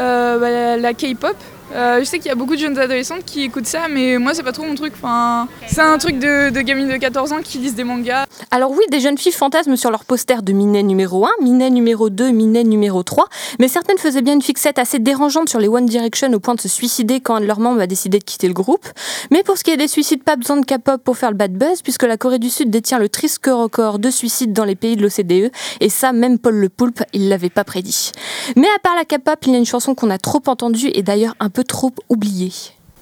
Euh, 0.00 0.38
bah, 0.38 0.50
la, 0.50 0.76
la 0.76 0.94
K-pop. 0.94 1.36
Euh, 1.74 2.00
je 2.00 2.04
sais 2.04 2.18
qu'il 2.18 2.28
y 2.28 2.30
a 2.30 2.34
beaucoup 2.34 2.54
de 2.54 2.60
jeunes 2.60 2.78
adolescentes 2.78 3.24
qui 3.24 3.42
écoutent 3.42 3.66
ça, 3.66 3.88
mais 3.90 4.18
moi 4.18 4.34
c'est 4.34 4.42
pas 4.42 4.52
trop 4.52 4.64
mon 4.64 4.74
truc. 4.74 4.94
Enfin, 4.96 5.48
c'est 5.66 5.80
un 5.80 5.98
truc 5.98 6.18
de, 6.18 6.50
de 6.50 6.60
gamines 6.60 6.88
de 6.88 6.96
14 6.96 7.32
ans 7.32 7.40
qui 7.42 7.58
lisent 7.58 7.74
des 7.74 7.84
mangas. 7.84 8.24
Alors 8.50 8.70
oui, 8.70 8.84
des 8.90 9.00
jeunes 9.00 9.18
filles 9.18 9.32
fantasment 9.32 9.76
sur 9.76 9.90
leur 9.90 10.04
poster 10.04 10.42
de 10.42 10.52
Minet 10.52 10.82
numéro 10.82 11.26
1, 11.26 11.30
Minet 11.42 11.70
numéro 11.70 12.08
2, 12.08 12.30
Minet 12.30 12.64
numéro 12.64 13.02
3, 13.02 13.26
mais 13.58 13.68
certaines 13.68 13.98
faisaient 13.98 14.22
bien 14.22 14.34
une 14.34 14.42
fixette 14.42 14.78
assez 14.78 14.98
dérangeante 14.98 15.48
sur 15.48 15.58
les 15.58 15.68
One 15.68 15.86
Direction 15.86 16.32
au 16.32 16.40
point 16.40 16.54
de 16.54 16.60
se 16.60 16.68
suicider 16.68 17.20
quand 17.20 17.36
un 17.36 17.40
de 17.40 17.46
leurs 17.46 17.60
membres 17.60 17.80
a 17.80 17.86
décidé 17.86 18.18
de 18.18 18.24
quitter 18.24 18.48
le 18.48 18.54
groupe. 18.54 18.86
Mais 19.30 19.42
pour 19.42 19.58
ce 19.58 19.64
qui 19.64 19.70
est 19.70 19.76
des 19.76 19.88
suicides, 19.88 20.22
pas 20.22 20.36
besoin 20.36 20.56
de 20.58 20.64
K-pop 20.64 21.02
pour 21.02 21.16
faire 21.18 21.30
le 21.30 21.36
bad 21.36 21.52
buzz, 21.52 21.82
puisque 21.82 22.04
la 22.04 22.16
Corée 22.16 22.38
du 22.38 22.50
Sud 22.50 22.70
détient 22.70 22.98
le 22.98 23.08
triste 23.08 23.44
record 23.46 23.98
de 23.98 24.10
suicides 24.10 24.52
dans 24.52 24.64
les 24.64 24.74
pays 24.74 24.96
de 24.96 25.02
l'OCDE, 25.02 25.52
et 25.80 25.88
ça, 25.88 26.12
même 26.12 26.38
Paul 26.38 26.54
le 26.54 26.68
Poulpe, 26.68 27.02
il 27.12 27.28
l'avait 27.28 27.50
pas 27.50 27.64
prédit. 27.64 28.12
Mais 28.56 28.66
à 28.74 28.78
part 28.78 28.94
la 28.96 29.04
K-pop, 29.04 29.38
il 29.46 29.52
y 29.52 29.54
a 29.54 29.58
une 29.58 29.66
chanson 29.66 29.94
qu'on 29.94 30.10
a 30.10 30.18
trop 30.18 30.42
entendue 30.46 30.90
et 30.94 31.02
d'ailleurs 31.02 31.34
un 31.40 31.50
peu 31.50 31.57
trop 31.62 31.92
oubliée. 32.08 32.52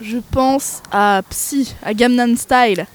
Je 0.00 0.18
pense 0.18 0.82
à 0.92 1.22
Psy, 1.30 1.74
à 1.82 1.94
Gamnan 1.94 2.36
Style. 2.36 2.86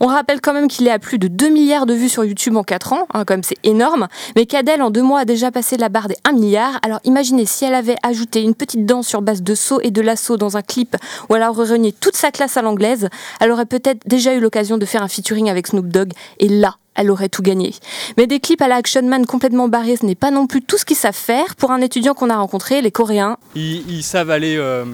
On 0.00 0.06
rappelle 0.06 0.40
quand 0.40 0.52
même 0.52 0.68
qu'il 0.68 0.86
est 0.86 0.90
à 0.90 0.98
plus 0.98 1.18
de 1.18 1.28
2 1.28 1.48
milliards 1.48 1.86
de 1.86 1.94
vues 1.94 2.08
sur 2.08 2.24
YouTube 2.24 2.56
en 2.56 2.62
4 2.62 2.92
ans, 2.92 3.06
hein, 3.14 3.24
comme 3.24 3.42
c'est 3.42 3.58
énorme, 3.64 4.08
mais 4.36 4.46
qu'Adèle 4.46 4.82
en 4.82 4.90
2 4.90 5.02
mois 5.02 5.20
a 5.20 5.24
déjà 5.24 5.50
passé 5.50 5.76
la 5.76 5.88
barre 5.88 6.08
des 6.08 6.16
1 6.24 6.32
milliard. 6.32 6.78
Alors 6.82 7.00
imaginez 7.04 7.46
si 7.46 7.64
elle 7.64 7.74
avait 7.74 7.96
ajouté 8.02 8.42
une 8.42 8.54
petite 8.54 8.86
danse 8.86 9.06
sur 9.06 9.22
base 9.22 9.42
de 9.42 9.54
saut 9.54 9.80
et 9.82 9.90
de 9.90 10.00
lasso 10.00 10.36
dans 10.36 10.56
un 10.56 10.62
clip, 10.62 10.96
ou 11.28 11.36
elle 11.36 11.42
aurait 11.42 11.70
renié 11.70 11.92
toute 11.92 12.16
sa 12.16 12.30
classe 12.30 12.56
à 12.56 12.62
l'anglaise, 12.62 13.08
elle 13.40 13.50
aurait 13.50 13.66
peut-être 13.66 14.00
déjà 14.06 14.34
eu 14.34 14.40
l'occasion 14.40 14.78
de 14.78 14.84
faire 14.84 15.02
un 15.02 15.08
featuring 15.08 15.50
avec 15.50 15.66
Snoop 15.68 15.88
Dogg, 15.88 16.12
et 16.38 16.48
là, 16.48 16.76
elle 16.94 17.10
aurait 17.10 17.28
tout 17.28 17.42
gagné. 17.42 17.74
Mais 18.16 18.26
des 18.26 18.40
clips 18.40 18.60
à 18.60 18.68
la 18.68 18.76
Action 18.76 19.02
Man 19.02 19.26
complètement 19.26 19.68
barrés, 19.68 19.96
ce 19.96 20.06
n'est 20.06 20.14
pas 20.14 20.30
non 20.30 20.46
plus 20.46 20.62
tout 20.62 20.78
ce 20.78 20.84
qu'ils 20.84 20.96
savent 20.96 21.14
faire. 21.14 21.56
Pour 21.56 21.70
un 21.70 21.80
étudiant 21.80 22.14
qu'on 22.14 22.30
a 22.30 22.36
rencontré, 22.36 22.82
les 22.82 22.90
Coréens, 22.90 23.36
Ils, 23.54 23.88
ils 23.90 24.02
savent 24.02 24.30
aller 24.30 24.56
euh, 24.56 24.84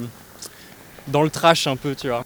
dans 1.08 1.22
le 1.22 1.30
trash 1.30 1.66
un 1.66 1.76
peu, 1.76 1.94
tu 1.94 2.08
vois. 2.08 2.24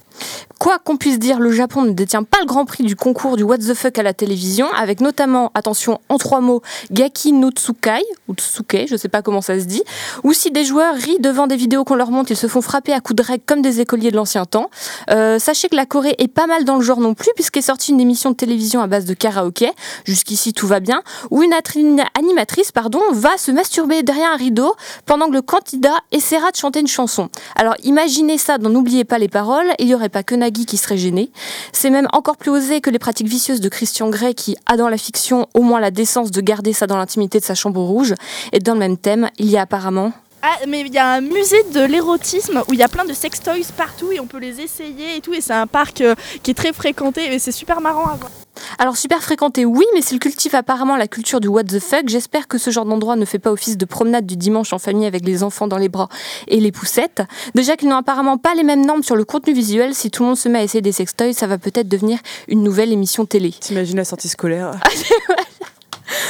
Quoi 0.62 0.78
qu'on 0.78 0.96
puisse 0.96 1.18
dire, 1.18 1.40
le 1.40 1.50
Japon 1.50 1.82
ne 1.82 1.90
détient 1.90 2.22
pas 2.22 2.38
le 2.38 2.46
grand 2.46 2.64
prix 2.64 2.84
du 2.84 2.94
concours 2.94 3.36
du 3.36 3.42
What 3.42 3.58
the 3.58 3.74
fuck 3.74 3.98
à 3.98 4.04
la 4.04 4.14
télévision, 4.14 4.68
avec 4.76 5.00
notamment, 5.00 5.50
attention, 5.54 5.98
en 6.08 6.18
trois 6.18 6.40
mots, 6.40 6.62
Gaki 6.92 7.32
no 7.32 7.50
Tsukai, 7.50 8.04
ou 8.28 8.34
Tsuke, 8.34 8.86
je 8.88 8.96
sais 8.96 9.08
pas 9.08 9.22
comment 9.22 9.40
ça 9.40 9.58
se 9.58 9.64
dit, 9.64 9.82
ou 10.22 10.32
si 10.32 10.52
des 10.52 10.64
joueurs 10.64 10.94
rient 10.94 11.18
devant 11.18 11.48
des 11.48 11.56
vidéos 11.56 11.82
qu'on 11.82 11.96
leur 11.96 12.12
montre, 12.12 12.30
ils 12.30 12.36
se 12.36 12.46
font 12.46 12.60
frapper 12.60 12.92
à 12.92 13.00
coups 13.00 13.16
de 13.16 13.24
règle 13.24 13.42
comme 13.44 13.60
des 13.60 13.80
écoliers 13.80 14.12
de 14.12 14.16
l'ancien 14.16 14.44
temps. 14.44 14.70
Euh, 15.10 15.40
sachez 15.40 15.68
que 15.68 15.74
la 15.74 15.84
Corée 15.84 16.14
est 16.18 16.28
pas 16.28 16.46
mal 16.46 16.64
dans 16.64 16.76
le 16.76 16.82
genre 16.82 17.00
non 17.00 17.14
plus, 17.14 17.32
puisqu'est 17.34 17.60
sortie 17.60 17.90
une 17.90 18.00
émission 18.00 18.30
de 18.30 18.36
télévision 18.36 18.82
à 18.82 18.86
base 18.86 19.04
de 19.04 19.14
karaoké, 19.14 19.72
jusqu'ici 20.04 20.52
tout 20.52 20.68
va 20.68 20.78
bien, 20.78 21.02
où 21.32 21.42
une 21.42 21.54
atri- 21.54 22.00
animatrice 22.16 22.70
pardon, 22.70 23.00
va 23.10 23.36
se 23.36 23.50
masturber 23.50 24.04
derrière 24.04 24.30
un 24.30 24.36
rideau 24.36 24.76
pendant 25.06 25.26
que 25.26 25.32
le 25.32 25.42
candidat 25.42 25.96
essaiera 26.12 26.52
de 26.52 26.56
chanter 26.56 26.78
une 26.78 26.86
chanson. 26.86 27.30
Alors 27.56 27.74
imaginez 27.82 28.38
ça, 28.38 28.58
dans 28.58 28.70
N'oubliez 28.70 29.04
pas 29.04 29.18
les 29.18 29.28
paroles, 29.28 29.66
il 29.80 29.86
n'y 29.86 29.94
aurait 29.96 30.08
pas 30.08 30.22
que 30.22 30.36
Qui 30.52 30.76
serait 30.76 30.98
gêné. 30.98 31.30
C'est 31.72 31.88
même 31.88 32.06
encore 32.12 32.36
plus 32.36 32.50
osé 32.50 32.82
que 32.82 32.90
les 32.90 32.98
pratiques 32.98 33.26
vicieuses 33.26 33.60
de 33.60 33.70
Christian 33.70 34.10
Grey 34.10 34.34
qui 34.34 34.54
a 34.66 34.76
dans 34.76 34.90
la 34.90 34.98
fiction 34.98 35.48
au 35.54 35.62
moins 35.62 35.80
la 35.80 35.90
décence 35.90 36.30
de 36.30 36.40
garder 36.42 36.74
ça 36.74 36.86
dans 36.86 36.98
l'intimité 36.98 37.40
de 37.40 37.44
sa 37.44 37.54
chambre 37.54 37.80
rouge. 37.80 38.14
Et 38.52 38.58
dans 38.58 38.74
le 38.74 38.78
même 38.78 38.98
thème, 38.98 39.30
il 39.38 39.48
y 39.48 39.56
a 39.56 39.62
apparemment 39.62 40.12
Ah, 40.42 40.58
mais 40.68 40.82
il 40.82 40.92
y 40.92 40.98
a 40.98 41.08
un 41.08 41.22
musée 41.22 41.62
de 41.72 41.80
l'érotisme 41.80 42.62
où 42.68 42.74
il 42.74 42.80
y 42.80 42.82
a 42.82 42.88
plein 42.88 43.06
de 43.06 43.14
sex 43.14 43.40
toys 43.40 43.72
partout 43.76 44.12
et 44.12 44.20
on 44.20 44.26
peut 44.26 44.38
les 44.38 44.60
essayer 44.60 45.16
et 45.16 45.20
tout. 45.22 45.32
Et 45.32 45.40
c'est 45.40 45.54
un 45.54 45.66
parc 45.66 46.02
euh, 46.02 46.14
qui 46.42 46.50
est 46.50 46.54
très 46.54 46.74
fréquenté 46.74 47.32
et 47.32 47.38
c'est 47.38 47.50
super 47.50 47.80
marrant 47.80 48.04
à 48.04 48.16
voir. 48.16 48.30
Alors 48.78 48.96
super 48.96 49.22
fréquenté, 49.22 49.64
oui, 49.64 49.84
mais 49.94 50.02
s'il 50.02 50.18
cultive 50.18 50.54
apparemment 50.54 50.96
la 50.96 51.08
culture 51.08 51.40
du 51.40 51.48
what 51.48 51.64
the 51.64 51.78
fuck, 51.78 52.08
j'espère 52.08 52.48
que 52.48 52.58
ce 52.58 52.70
genre 52.70 52.84
d'endroit 52.84 53.16
ne 53.16 53.24
fait 53.24 53.38
pas 53.38 53.50
office 53.50 53.76
de 53.76 53.84
promenade 53.84 54.26
du 54.26 54.36
dimanche 54.36 54.72
en 54.72 54.78
famille 54.78 55.06
avec 55.06 55.24
les 55.24 55.42
enfants 55.42 55.66
dans 55.66 55.78
les 55.78 55.88
bras 55.88 56.08
et 56.48 56.60
les 56.60 56.72
poussettes. 56.72 57.22
Déjà 57.54 57.76
qu'ils 57.76 57.88
n'ont 57.88 57.96
apparemment 57.96 58.38
pas 58.38 58.54
les 58.54 58.62
mêmes 58.62 58.84
normes 58.84 59.02
sur 59.02 59.16
le 59.16 59.24
contenu 59.24 59.52
visuel, 59.54 59.94
si 59.94 60.10
tout 60.10 60.22
le 60.22 60.28
monde 60.28 60.38
se 60.38 60.48
met 60.48 60.58
à 60.58 60.62
essayer 60.62 60.82
des 60.82 60.92
sextoys, 60.92 61.32
ça 61.34 61.46
va 61.46 61.58
peut-être 61.58 61.88
devenir 61.88 62.18
une 62.48 62.62
nouvelle 62.62 62.92
émission 62.92 63.24
télé. 63.26 63.50
T'imagines 63.52 63.96
la 63.96 64.04
sortie 64.04 64.28
scolaire 64.28 64.72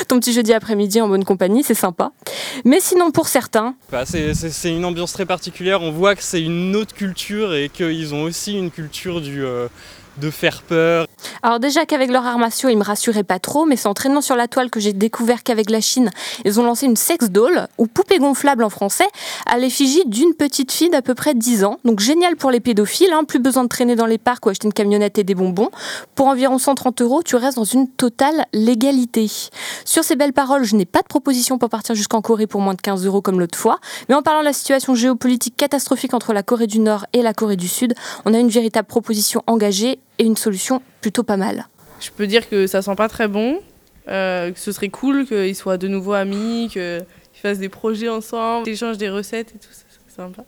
Ton 0.09 0.21
petit 0.21 0.33
jeudi 0.33 0.53
après-midi 0.53 1.01
en 1.01 1.09
bonne 1.09 1.25
compagnie, 1.25 1.65
c'est 1.65 1.75
sympa. 1.75 2.13
Mais 2.65 2.79
sinon 2.81 3.11
pour 3.11 3.27
certains, 3.29 3.75
Bah, 3.91 4.05
c'est 4.07 4.71
une 4.71 4.85
ambiance 4.85 5.13
très 5.13 5.27
particulière. 5.27 5.83
On 5.83 5.91
voit 5.91 6.15
que 6.15 6.23
c'est 6.23 6.41
une 6.43 6.77
autre 6.77 6.95
culture 6.95 7.55
et 7.55 7.69
qu'ils 7.69 8.15
ont 8.15 8.23
aussi 8.23 8.57
une 8.57 8.71
culture 8.71 9.21
du, 9.21 9.45
euh, 9.45 9.69
de 10.19 10.31
faire 10.31 10.63
peur. 10.63 11.07
Alors 11.43 11.61
déjà 11.61 11.87
qu'avec 11.87 12.11
leur 12.11 12.27
armatio, 12.27 12.69
ils 12.69 12.77
me 12.77 12.85
rassuraient 12.85 13.23
pas 13.23 13.39
trop, 13.39 13.65
mais 13.65 13.77
c'est 13.77 13.89
en 13.89 13.95
traînant 13.95 14.21
sur 14.21 14.37
la 14.37 14.49
toile 14.49 14.71
que 14.71 14.81
j'ai 14.81 14.93
découvert 14.93 15.43
qu'avec 15.43 15.71
la 15.71 15.81
Chine, 15.81 16.11
ils 16.45 16.61
ont 16.61 16.65
lancé 16.65 16.87
une 16.87 16.97
sex 16.97 17.31
doll, 17.31 17.67
ou 17.79 17.87
poupée 17.87 18.19
gonflable 18.19 18.65
en 18.65 18.71
français, 18.71 19.07
à 19.47 19.59
l'effigie 19.59 20.05
d'une 20.07 20.35
petite 20.35 20.73
fille 20.73 20.91
d'à 20.91 21.03
peu 21.03 21.15
près 21.15 21.35
10 21.35 21.65
ans. 21.65 21.79
Donc 21.85 22.01
génial 22.01 22.37
pour 22.37 22.51
les 22.51 22.61
pédophiles, 22.61 23.13
hein, 23.13 23.25
plus 23.25 23.39
besoin 23.39 23.65
de 23.65 23.69
traîner 23.69 23.97
dans 23.97 24.07
les 24.07 24.19
parcs 24.19 24.45
ou 24.47 24.51
acheter 24.51 24.67
une 24.67 24.73
camionnette 24.73 25.19
et 25.19 25.25
des 25.25 25.35
bonbons. 25.35 25.71
Pour 26.15 26.27
environ 26.27 26.59
130 26.59 27.01
euros, 27.03 27.23
tu 27.23 27.37
restes 27.37 27.57
dans 27.57 27.65
une 27.65 27.89
totale 27.89 28.47
légalité. 28.53 29.31
Sur 29.85 30.05
ces 30.05 30.17
belles 30.17 30.33
paroles, 30.33 30.65
je 30.65 30.77
n'ai 30.77 30.87
pas 30.87 31.03
de 31.03 31.07
proposition 31.09 31.59
pour 31.59 31.69
partir 31.69 31.95
jusqu'en 31.95 32.21
Corée 32.21 32.47
pour 32.47 32.61
moins 32.61 32.75
de 32.75 32.81
15 32.81 33.07
euros 33.07 33.23
comme 33.23 33.41
l'autre 33.41 33.59
fois, 33.59 33.79
mais 34.09 34.15
en 34.15 34.23
parlant 34.23 34.41
de 34.41 34.47
la 34.47 34.53
situation 34.53 34.95
géopolitique 34.95 35.57
catastrophique 35.57 36.15
entre 36.15 36.33
la 36.33 36.43
Corée 36.43 36.67
du 36.67 36.79
Nord 36.79 37.07
et 37.13 37.23
la 37.23 37.35
Corée 37.35 37.57
du 37.57 37.69
Sud, 37.69 37.95
on 38.25 38.35
a 38.35 38.39
une 38.39 38.49
véritable 38.49 38.89
proposition 38.89 39.43
engagée 39.47 39.99
et 40.23 40.25
une 40.25 40.37
solution 40.37 40.81
plutôt 41.01 41.23
pas 41.25 41.37
mal. 41.37 41.67
Je 42.01 42.11
peux 42.11 42.27
dire 42.27 42.49
que 42.49 42.67
ça 42.67 42.81
sent 42.83 42.95
pas 42.95 43.09
très 43.09 43.29
bon, 43.29 43.59
euh, 44.09 44.51
que 44.53 44.59
ce 44.59 44.71
serait 44.73 44.89
cool 44.89 45.27
qu'ils 45.27 45.57
soient 45.57 45.77
de 45.79 45.89
nouveau 45.89 46.13
amis, 46.13 46.69
qu'ils 46.73 47.05
fassent 47.43 47.59
des 47.59 47.69
projets 47.69 48.09
ensemble, 48.09 48.65
qu'ils 48.65 48.75
échangent 48.75 48.99
des 48.99 49.11
recettes 49.11 49.51
et 49.55 49.59
tout, 49.59 49.69
ça 49.73 49.81
serait 49.89 50.15
sympa. 50.29 50.43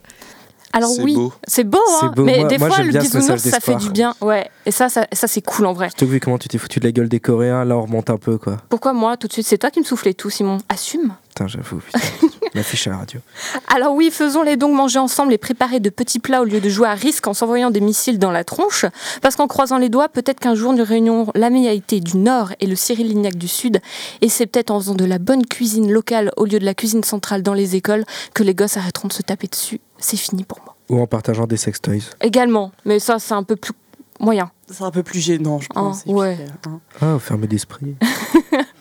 Alors 0.72 0.90
C'est 0.90 1.02
oui, 1.02 1.16
c'est 1.46 1.62
beau, 1.62 1.78
hein, 1.78 1.98
C'est 2.00 2.16
beau. 2.16 2.24
mais 2.24 2.38
Moi- 2.40 2.48
des 2.48 2.58
moi, 2.58 2.68
fois 2.68 2.82
le 2.82 2.90
bisounours 2.98 3.42
ça 3.42 3.60
fait 3.60 3.76
du 3.76 3.90
bien, 3.90 4.14
ouais. 4.20 4.48
Et 4.66 4.72
ça, 4.72 4.88
ça, 4.88 5.06
ça, 5.12 5.28
c'est 5.28 5.40
cool 5.40 5.66
en 5.66 5.72
vrai. 5.72 5.88
Surtout 5.90 6.08
vu 6.08 6.18
comment 6.18 6.36
tu 6.38 6.48
t'es 6.48 6.58
foutu 6.58 6.80
de 6.80 6.84
la 6.84 6.90
gueule 6.90 7.08
des 7.08 7.20
Coréens, 7.20 7.64
là 7.64 7.76
on 7.76 7.82
remonte 7.82 8.10
un 8.10 8.16
peu 8.16 8.38
quoi. 8.38 8.56
Pourquoi 8.68 8.92
moi 8.92 9.16
tout 9.16 9.28
de 9.28 9.32
suite 9.32 9.46
C'est 9.46 9.58
toi 9.58 9.70
qui 9.70 9.78
me 9.78 9.84
soufflais 9.84 10.14
tout, 10.14 10.30
Simon? 10.30 10.58
Assume. 10.68 11.14
Putain, 11.28 11.46
j'avoue. 11.46 11.80
L'affiche 12.54 12.86
à 12.86 12.90
la 12.90 12.98
radio. 12.98 13.20
Alors 13.66 13.94
oui, 13.94 14.10
faisons-les 14.12 14.56
donc 14.56 14.74
manger 14.74 15.00
ensemble 15.00 15.32
et 15.32 15.38
préparer 15.38 15.80
de 15.80 15.90
petits 15.90 16.20
plats 16.20 16.40
au 16.40 16.44
lieu 16.44 16.60
de 16.60 16.68
jouer 16.68 16.86
à 16.86 16.94
risque 16.94 17.26
en 17.26 17.34
s'envoyant 17.34 17.70
des 17.70 17.80
missiles 17.80 18.18
dans 18.18 18.30
la 18.30 18.44
tronche. 18.44 18.86
Parce 19.22 19.34
qu'en 19.34 19.48
croisant 19.48 19.76
les 19.78 19.88
doigts, 19.88 20.08
peut-être 20.08 20.38
qu'un 20.38 20.54
jour 20.54 20.72
nous 20.72 20.84
réunions 20.84 21.26
l'amérialité 21.34 21.98
du 22.00 22.16
Nord 22.16 22.52
et 22.60 22.66
le 22.66 22.76
Cyril 22.76 23.08
Lignac 23.08 23.36
du 23.36 23.48
Sud. 23.48 23.80
Et 24.20 24.28
c'est 24.28 24.46
peut-être 24.46 24.70
en 24.70 24.78
faisant 24.78 24.94
de 24.94 25.04
la 25.04 25.18
bonne 25.18 25.44
cuisine 25.44 25.90
locale 25.90 26.30
au 26.36 26.44
lieu 26.44 26.60
de 26.60 26.64
la 26.64 26.74
cuisine 26.74 27.02
centrale 27.02 27.42
dans 27.42 27.54
les 27.54 27.74
écoles 27.74 28.04
que 28.34 28.44
les 28.44 28.54
gosses 28.54 28.76
arrêteront 28.76 29.08
de 29.08 29.12
se 29.12 29.22
taper 29.22 29.48
dessus. 29.48 29.80
C'est 29.98 30.16
fini 30.16 30.44
pour 30.44 30.60
moi. 30.64 30.76
Ou 30.90 31.00
en 31.00 31.06
partageant 31.06 31.46
des 31.46 31.56
sextoys. 31.56 32.10
Également, 32.20 32.70
mais 32.84 33.00
ça 33.00 33.18
c'est 33.18 33.34
un 33.34 33.42
peu 33.42 33.56
plus 33.56 33.72
moyen. 34.20 34.50
C'est 34.70 34.84
un 34.84 34.90
peu 34.90 35.02
plus 35.02 35.20
gênant, 35.20 35.60
je 35.60 35.68
pense. 35.68 36.04
Ah, 36.06 36.10
ouais. 36.10 36.36
puis, 36.36 36.44
euh, 36.44 36.74
hein. 36.74 36.80
Ah, 37.00 37.18
fermé 37.18 37.46
d'esprit. 37.46 37.96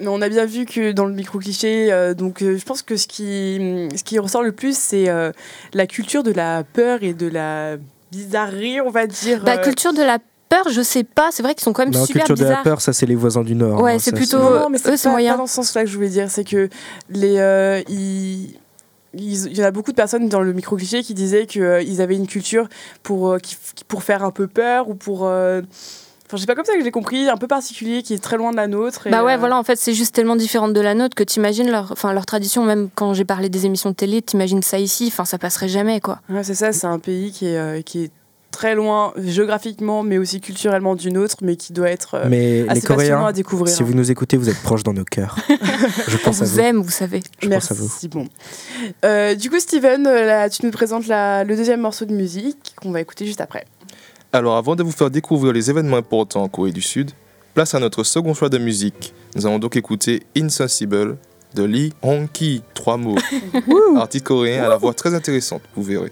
Mais 0.00 0.06
on 0.08 0.20
a 0.22 0.28
bien 0.28 0.46
vu 0.46 0.64
que 0.64 0.92
dans 0.92 1.06
le 1.06 1.12
micro-cliché, 1.14 1.92
euh, 1.92 2.14
donc 2.14 2.42
euh, 2.42 2.56
je 2.56 2.64
pense 2.64 2.82
que 2.82 2.96
ce 2.96 3.06
qui, 3.08 3.88
ce 3.96 4.02
qui 4.04 4.18
ressort 4.18 4.42
le 4.42 4.52
plus, 4.52 4.76
c'est 4.76 5.08
euh, 5.08 5.32
la 5.74 5.86
culture 5.86 6.22
de 6.22 6.32
la 6.32 6.62
peur 6.64 7.02
et 7.02 7.14
de 7.14 7.26
la 7.26 7.76
bizarrerie, 8.12 8.80
on 8.80 8.90
va 8.90 9.06
dire. 9.06 9.42
Bah, 9.44 9.56
euh, 9.58 9.62
culture 9.62 9.92
de 9.92 10.02
la 10.02 10.18
peur, 10.48 10.68
je 10.70 10.82
sais 10.82 11.04
pas. 11.04 11.30
C'est 11.32 11.42
vrai 11.42 11.54
qu'ils 11.54 11.64
sont 11.64 11.72
quand 11.72 11.84
même 11.84 11.92
Non, 11.92 12.04
super 12.06 12.24
culture 12.26 12.44
de 12.46 12.50
la 12.50 12.62
peur, 12.62 12.80
ça 12.80 12.92
c'est 12.92 13.06
les 13.06 13.14
voisins 13.16 13.42
du 13.42 13.54
Nord. 13.54 13.82
Ouais, 13.82 13.94
hein, 13.94 13.98
c'est 13.98 14.12
plutôt- 14.12 14.38
Non, 14.38 14.68
mais 14.70 14.78
c'est 14.78 14.90
eux, 14.92 14.96
c'est 14.96 15.08
pas, 15.08 15.10
moyen. 15.12 15.32
pas 15.32 15.38
dans 15.38 15.46
ce 15.48 15.54
sens-là 15.56 15.82
que 15.84 15.90
je 15.90 15.96
voulais 15.96 16.08
dire. 16.08 16.30
C'est 16.30 16.44
que 16.44 16.68
les, 17.10 17.38
euh, 17.38 17.82
ils- 17.88 18.54
il 19.14 19.56
y 19.56 19.62
en 19.62 19.66
a 19.66 19.70
beaucoup 19.72 19.90
de 19.90 19.96
personnes 19.96 20.28
dans 20.28 20.40
le 20.42 20.52
micro-cliché 20.52 21.02
qui 21.02 21.14
disaient 21.14 21.46
qu'ils 21.46 22.00
avaient 22.00 22.14
une 22.16 22.26
culture 22.28 22.68
pour, 23.02 23.30
euh, 23.32 23.38
qui- 23.38 23.56
pour 23.88 24.02
faire 24.04 24.22
un 24.22 24.30
peu 24.30 24.46
peur 24.46 24.88
ou 24.88 24.94
pour. 24.94 25.26
euh, 25.26 25.62
Enfin, 26.28 26.36
c'est 26.36 26.46
pas 26.46 26.54
comme 26.54 26.64
ça 26.66 26.76
que 26.76 26.84
j'ai 26.84 26.90
compris, 26.90 27.28
un 27.28 27.36
peu 27.38 27.46
particulier, 27.48 28.02
qui 28.02 28.12
est 28.14 28.18
très 28.22 28.36
loin 28.36 28.50
de 28.50 28.56
la 28.56 28.66
nôtre. 28.66 29.06
et, 29.06 29.10
Bah 29.10 29.24
ouais, 29.24 29.32
euh, 29.34 29.36
voilà, 29.38 29.56
en 29.58 29.64
fait, 29.64 29.76
c'est 29.76 29.94
juste 29.94 30.14
tellement 30.14 30.36
différent 30.36 30.68
de 30.68 30.80
la 30.80 30.94
nôtre 30.94 31.14
que 31.14 31.22
t'imagines 31.24 31.70
leur, 31.70 31.90
enfin, 31.92 32.12
leur 32.12 32.26
tradition, 32.26 32.64
même 32.64 32.90
quand 32.94 33.14
j'ai 33.14 33.24
parlé 33.24 33.48
des 33.48 33.64
émissions 33.66 33.90
de 33.90 33.94
télé, 33.94 34.20
t'imagines 34.20 34.62
ça 34.62 34.78
ici, 34.78 35.06
enfin, 35.10 35.24
ça 35.24 35.38
passerait 35.38 35.68
jamais, 35.68 36.00
quoi. 36.00 36.20
Ouais, 36.28 36.44
c'est 36.44 36.54
ça, 36.54 36.72
c'est 36.72 36.86
un 36.86 36.98
pays 36.98 37.32
qui 37.32 37.46
est, 37.46 37.56
euh, 37.56 37.80
qui 37.82 38.04
est 38.04 38.10
très 38.50 38.74
loin 38.74 39.12
géographiquement, 39.16 40.02
mais 40.02 40.18
aussi 40.18 40.40
culturellement 40.40 40.96
du 40.96 41.12
nôtre, 41.12 41.36
mais 41.42 41.54
qui 41.56 41.72
doit 41.72 41.90
être 41.90 42.14
euh, 42.14 42.24
Mais 42.28 42.62
les 42.64 42.68
assez 42.68 42.80
Coréens, 42.86 43.24
à 43.24 43.32
découvrir. 43.32 43.72
si 43.74 43.82
hein. 43.82 43.86
vous 43.86 43.94
nous 43.94 44.10
écoutez, 44.10 44.36
vous 44.36 44.48
êtes 44.50 44.60
proches 44.62 44.82
dans 44.82 44.92
nos 44.94 45.04
cœurs. 45.04 45.36
Je 46.08 46.16
On 46.16 46.18
pense 46.24 46.42
à 46.42 46.44
vous 46.44 46.50
vous. 46.52 46.60
aime, 46.60 46.82
vous 46.82 46.90
savez. 46.90 47.22
Je 47.40 47.48
pense 47.48 47.70
à 47.70 47.74
vous. 47.74 47.84
Merci. 47.84 48.08
Bon. 48.08 48.26
Euh, 49.04 49.34
du 49.34 49.48
coup, 49.48 49.60
Steven, 49.60 50.02
là, 50.02 50.50
tu 50.50 50.64
nous 50.66 50.72
présentes 50.72 51.06
la- 51.06 51.44
le 51.44 51.56
deuxième 51.56 51.80
morceau 51.80 52.04
de 52.04 52.12
musique 52.12 52.74
qu'on 52.82 52.90
va 52.90 53.00
écouter 53.00 53.26
juste 53.26 53.40
après. 53.40 53.64
Alors, 54.31 54.57
avant 54.57 54.75
de 54.75 54.83
vous 54.83 54.91
faire 54.91 55.11
découvrir 55.11 55.53
les 55.53 55.69
événements 55.69 55.97
importants 55.97 56.43
en 56.43 56.47
Corée 56.47 56.71
du 56.71 56.81
Sud, 56.81 57.11
place 57.53 57.75
à 57.75 57.79
notre 57.79 58.03
second 58.03 58.33
choix 58.33 58.49
de 58.49 58.57
musique. 58.57 59.13
Nous 59.35 59.45
allons 59.45 59.59
donc 59.59 59.75
écouter 59.75 60.23
Insensible 60.35 61.17
de 61.53 61.63
Lee 61.63 61.93
Hong-ki, 62.01 62.63
trois 62.73 62.97
mots. 62.97 63.17
Artiste 63.97 64.25
coréen 64.25 64.63
à 64.63 64.69
la 64.69 64.77
voix 64.77 64.93
très 64.93 65.13
intéressante, 65.13 65.61
vous 65.75 65.83
verrez. 65.83 66.11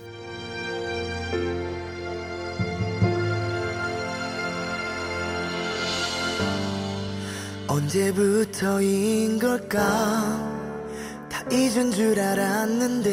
언제부터인 7.67 9.39
걸까 9.39 9.79
다 11.29 11.41
잊은 11.49 11.91
줄 11.91 12.19
알았는데 12.19 13.11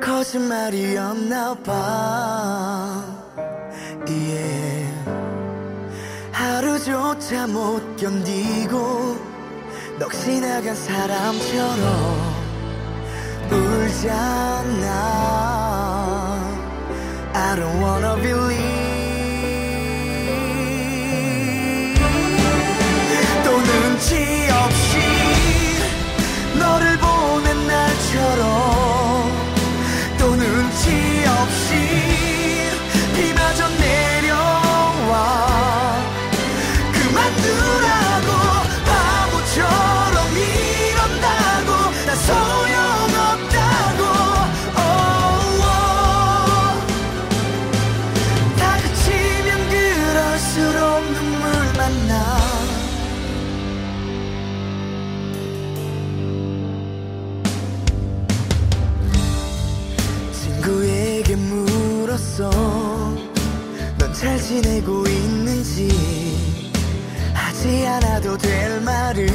거짓말이었나 0.00 1.54
봐 1.62 3.19
Yeah. 4.11 4.91
하루조차 6.31 7.47
못 7.47 7.95
견디고 7.97 9.17
넋이 9.99 10.41
나간 10.41 10.75
사람처럼 10.75 12.31
울잖아 13.51 14.87
I 17.33 17.55
don't 17.55 17.81
wanna 17.81 18.15
believe 18.21 18.70
눈물 51.31 51.49
만 51.77 52.07
나. 52.07 52.41
친구에게 60.33 61.35
물었어. 61.35 62.49
넌 63.97 64.13
잘 64.13 64.37
지내고 64.39 65.05
있는지. 65.07 65.89
하지 67.33 67.85
않아도 67.87 68.37
될 68.37 68.81
말을 68.81 69.29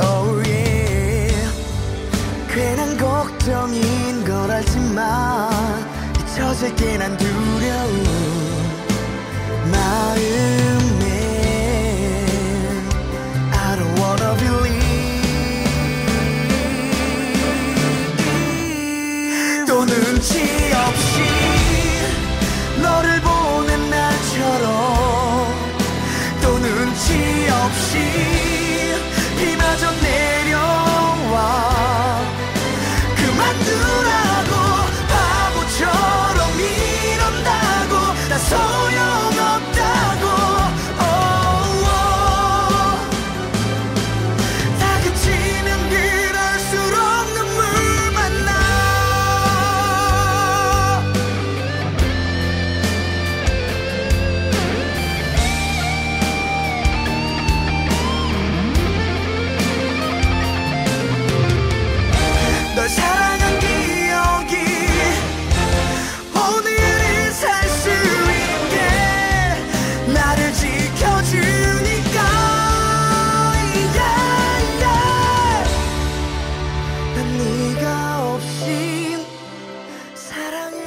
oh 0.00 0.48
yeah. 0.48 1.50
괜한 2.48 2.96
걱정인 2.96 4.24
걸 4.24 4.50
알지만 4.50 5.50
잊혀질 6.20 6.74
게 6.76 6.96
난 6.98 7.16
두려운 7.16 8.33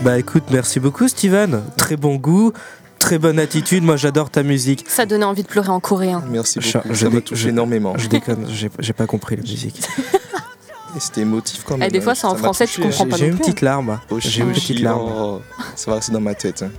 Bah 0.08 0.18
écoute, 0.18 0.46
merci 0.52 0.80
beaucoup 0.80 1.10
Steven. 1.10 1.62
Très 1.76 1.98
bon 1.98 2.16
goût, 2.16 2.54
très 2.98 3.18
bonne 3.18 3.40
attitude. 3.40 3.84
Moi 3.84 3.98
j'adore 3.98 4.30
ta 4.30 4.42
musique. 4.42 4.86
Ça 4.88 5.06
donnait 5.06 5.26
envie 5.26 5.44
de 5.44 5.50
pleurer 5.50 5.68
en 5.68 5.82
coréen. 5.82 6.24
Merci 6.30 6.62
Je- 6.62 6.78
beaucoup, 6.78 6.94
je 6.94 7.04
ça 7.06 7.10
m'a 7.10 7.20
touché 7.20 7.50
énormément. 7.50 7.98
Je 7.98 8.08
déconne, 8.08 8.48
j'ai 8.80 8.94
pas 8.94 9.06
compris 9.06 9.36
la 9.36 9.42
musique. 9.42 9.82
Et 10.96 11.00
C'était 11.02 11.20
émotif 11.24 11.66
quand 11.66 11.76
Eh, 11.76 11.80
même. 11.80 11.92
des 11.92 12.00
fois, 12.00 12.14
hein, 12.14 12.16
c'est 12.16 12.26
en 12.26 12.36
français, 12.38 12.66
tu 12.68 12.80
comprends 12.80 13.04
hein. 13.04 13.10
pas 13.10 13.18
J'ai 13.18 13.28
une 13.28 13.38
petite 13.38 13.60
larme. 13.60 14.00
J'ai 14.20 14.44
une 14.44 14.54
petite 14.54 14.80
larme. 14.80 15.42
ça 15.76 15.92
va 15.92 15.98
rester 15.98 16.14
dans 16.14 16.22
ma 16.22 16.36
tête. 16.36 16.64
hein. 16.64 16.72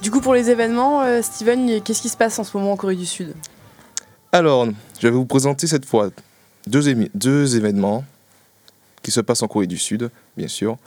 Du 0.00 0.12
coup, 0.12 0.20
pour 0.20 0.34
les 0.34 0.50
événements, 0.50 1.02
euh, 1.02 1.20
Steven, 1.20 1.82
qu'est-ce 1.82 2.00
qui 2.00 2.08
se 2.10 2.16
passe 2.16 2.38
en 2.38 2.44
ce 2.44 2.56
moment 2.56 2.70
en 2.74 2.76
Corée 2.76 2.94
du 2.94 3.06
Sud? 3.06 3.34
Alors, 4.30 4.68
je 5.00 5.08
vais 5.08 5.12
vous 5.12 5.26
présenter 5.26 5.66
cette 5.66 5.84
fois 5.84 6.10
deux 6.68 7.56
événements 7.56 8.04
qui 9.02 9.10
se 9.10 9.20
passent 9.20 9.42
en 9.42 9.48
Corée 9.48 9.66
du 9.66 9.78
Sud, 9.78 10.10
bien 10.36 10.46
sûr. 10.48 10.78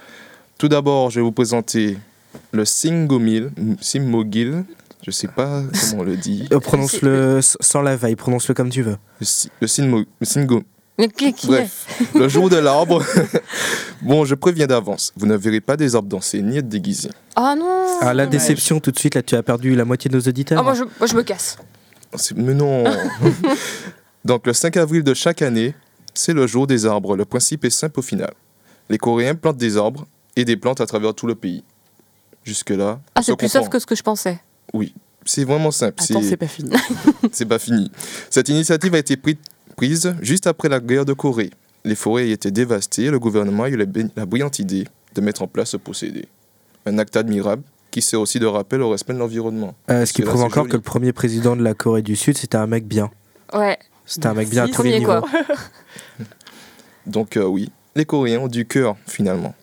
Tout 0.57 0.67
d'abord, 0.69 1.09
je 1.09 1.19
vais 1.19 1.23
vous 1.23 1.31
présenter 1.31 1.97
le 2.51 2.65
Singomil, 2.65 3.51
Simmogil, 3.81 4.63
je 5.05 5.11
sais 5.11 5.27
pas 5.27 5.63
comment 5.89 6.01
on 6.01 6.03
le 6.03 6.15
dit. 6.15 6.47
Euh, 6.51 6.59
Prononce-le 6.59 7.39
sans 7.41 7.81
la 7.81 7.95
veille, 7.95 8.15
prononce-le 8.15 8.53
comme 8.53 8.69
tu 8.69 8.81
veux. 8.81 8.97
Le, 9.19 9.25
si- 9.25 9.49
le 9.59 9.67
Sinmo- 9.67 10.05
le 10.19 10.25
Singo- 10.25 10.63
Bref, 11.47 11.87
le 12.15 12.29
jour 12.29 12.49
de 12.49 12.55
l'arbre. 12.55 13.03
bon, 14.01 14.23
je 14.23 14.33
préviens 14.33 14.65
d'avance, 14.67 15.11
vous 15.17 15.25
ne 15.25 15.35
verrez 15.35 15.59
pas 15.59 15.75
des 15.75 15.93
arbres 15.93 16.07
danser 16.07 16.41
ni 16.41 16.57
être 16.57 16.69
déguisés. 16.69 17.09
Ah 17.35 17.53
non 17.57 17.85
Ah, 17.99 18.13
la 18.13 18.25
déception 18.25 18.79
tout 18.79 18.91
de 18.91 18.97
suite, 18.99 19.15
là 19.15 19.21
tu 19.21 19.35
as 19.35 19.43
perdu 19.43 19.75
la 19.75 19.83
moitié 19.83 20.09
de 20.09 20.15
nos 20.15 20.21
auditeurs. 20.21 20.57
Ah, 20.57 20.63
moi, 20.63 20.73
je, 20.73 20.83
moi, 20.83 21.05
je 21.07 21.15
me 21.15 21.23
casse. 21.23 21.57
C'est- 22.15 22.35
Mais 22.37 22.53
non 22.53 22.85
Donc 24.25 24.47
le 24.47 24.53
5 24.53 24.77
avril 24.77 25.03
de 25.03 25.13
chaque 25.13 25.41
année, 25.41 25.75
c'est 26.13 26.33
le 26.33 26.47
jour 26.47 26.65
des 26.65 26.85
arbres. 26.85 27.17
Le 27.17 27.25
principe 27.25 27.65
est 27.65 27.69
simple 27.69 27.99
au 27.99 28.03
final. 28.03 28.33
Les 28.89 28.97
Coréens 28.97 29.35
plantent 29.35 29.57
des 29.57 29.75
arbres 29.77 30.07
et 30.35 30.45
des 30.45 30.57
plantes 30.57 30.81
à 30.81 30.85
travers 30.85 31.13
tout 31.13 31.27
le 31.27 31.35
pays. 31.35 31.63
Jusque-là. 32.43 32.99
Ah, 33.15 33.21
c'est 33.23 33.35
plus 33.35 33.51
comprend. 33.51 33.69
que 33.69 33.79
ce 33.79 33.85
que 33.85 33.95
je 33.95 34.03
pensais. 34.03 34.39
Oui, 34.73 34.93
c'est 35.25 35.43
vraiment 35.43 35.71
simple. 35.71 36.01
Attends, 36.03 36.21
c'est 36.21 36.37
pas 36.37 36.47
fini. 36.47 36.69
c'est 37.31 37.45
pas 37.45 37.57
fini. 37.59 37.91
Cette 38.29 38.49
initiative 38.49 38.93
a 38.93 38.99
été 38.99 39.15
pri- 39.15 39.37
prise 39.75 40.15
juste 40.21 40.45
après 40.47 40.69
la 40.69 40.79
guerre 40.79 41.05
de 41.05 41.13
Corée. 41.13 41.49
Les 41.83 41.95
forêts 41.95 42.27
y 42.29 42.31
étaient 42.31 42.51
dévastées 42.51 43.05
et 43.05 43.09
le 43.11 43.19
gouvernement 43.19 43.63
a 43.63 43.69
eu 43.69 43.77
la, 43.77 44.25
brillante 44.25 44.59
idée 44.59 44.85
de 45.15 45.21
mettre 45.21 45.41
en 45.41 45.47
place 45.47 45.69
ce 45.69 45.77
procédé. 45.77 46.27
Un 46.85 46.97
acte 46.99 47.15
admirable 47.15 47.63
qui 47.89 48.01
sert 48.01 48.19
aussi 48.19 48.39
de 48.39 48.45
rappel 48.45 48.81
au 48.81 48.89
respect 48.89 49.13
de 49.13 49.19
l'environnement. 49.19 49.73
Euh, 49.89 50.05
ce 50.05 50.13
qui 50.13 50.21
prouve 50.21 50.41
encore 50.43 50.63
joli. 50.63 50.71
que 50.71 50.77
le 50.77 50.81
premier 50.81 51.13
président 51.13 51.55
de 51.55 51.63
la 51.63 51.73
Corée 51.73 52.01
du 52.01 52.15
Sud, 52.15 52.37
c'était 52.37 52.57
un 52.57 52.67
mec 52.67 52.85
bien. 52.87 53.09
Ouais. 53.53 53.77
C'était 54.05 54.27
un 54.27 54.33
mec 54.33 54.49
bien 54.49 54.63
à 54.65 54.67
tous 54.67 54.83
les 54.83 54.91
Premier, 54.91 54.99
niveaux. 54.99 55.21
quoi. 55.21 55.29
Donc 57.07 57.37
euh, 57.37 57.45
oui, 57.45 57.71
les 57.95 58.05
Coréens 58.05 58.39
ont 58.39 58.47
du 58.47 58.65
cœur 58.65 58.95
finalement. 59.07 59.55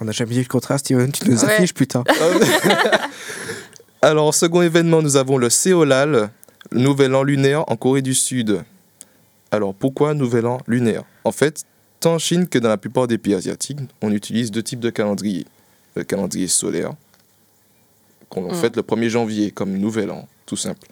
On 0.00 0.04
n'a 0.04 0.12
jamais 0.12 0.32
dit 0.34 0.40
le 0.40 0.46
contraire, 0.46 0.78
Steven. 0.78 1.10
Tu 1.12 1.28
nous 1.28 1.44
Ouais. 1.44 1.52
affiches, 1.52 1.74
putain. 1.74 2.04
Alors, 4.02 4.32
second 4.34 4.62
événement, 4.62 5.02
nous 5.02 5.16
avons 5.16 5.38
le 5.38 5.50
Seolal, 5.50 6.30
le 6.70 6.80
nouvel 6.80 7.14
an 7.14 7.22
lunaire 7.22 7.64
en 7.70 7.76
Corée 7.76 8.02
du 8.02 8.14
Sud. 8.14 8.62
Alors, 9.50 9.74
pourquoi 9.74 10.14
nouvel 10.14 10.46
an 10.46 10.60
lunaire? 10.66 11.02
En 11.24 11.32
fait, 11.32 11.64
tant 12.00 12.14
en 12.14 12.18
Chine 12.18 12.46
que 12.46 12.58
dans 12.58 12.68
la 12.68 12.76
plupart 12.76 13.08
des 13.08 13.18
pays 13.18 13.34
asiatiques, 13.34 13.78
on 14.02 14.12
utilise 14.12 14.50
deux 14.50 14.62
types 14.62 14.80
de 14.80 14.90
calendrier. 14.90 15.46
Le 15.96 16.04
calendrier 16.04 16.46
solaire, 16.46 16.92
qu'on 18.28 18.52
Mm. 18.52 18.54
fête 18.54 18.76
le 18.76 18.82
1er 18.82 19.08
janvier 19.08 19.50
comme 19.50 19.72
nouvel 19.76 20.10
an, 20.12 20.28
tout 20.46 20.56
simple. 20.56 20.86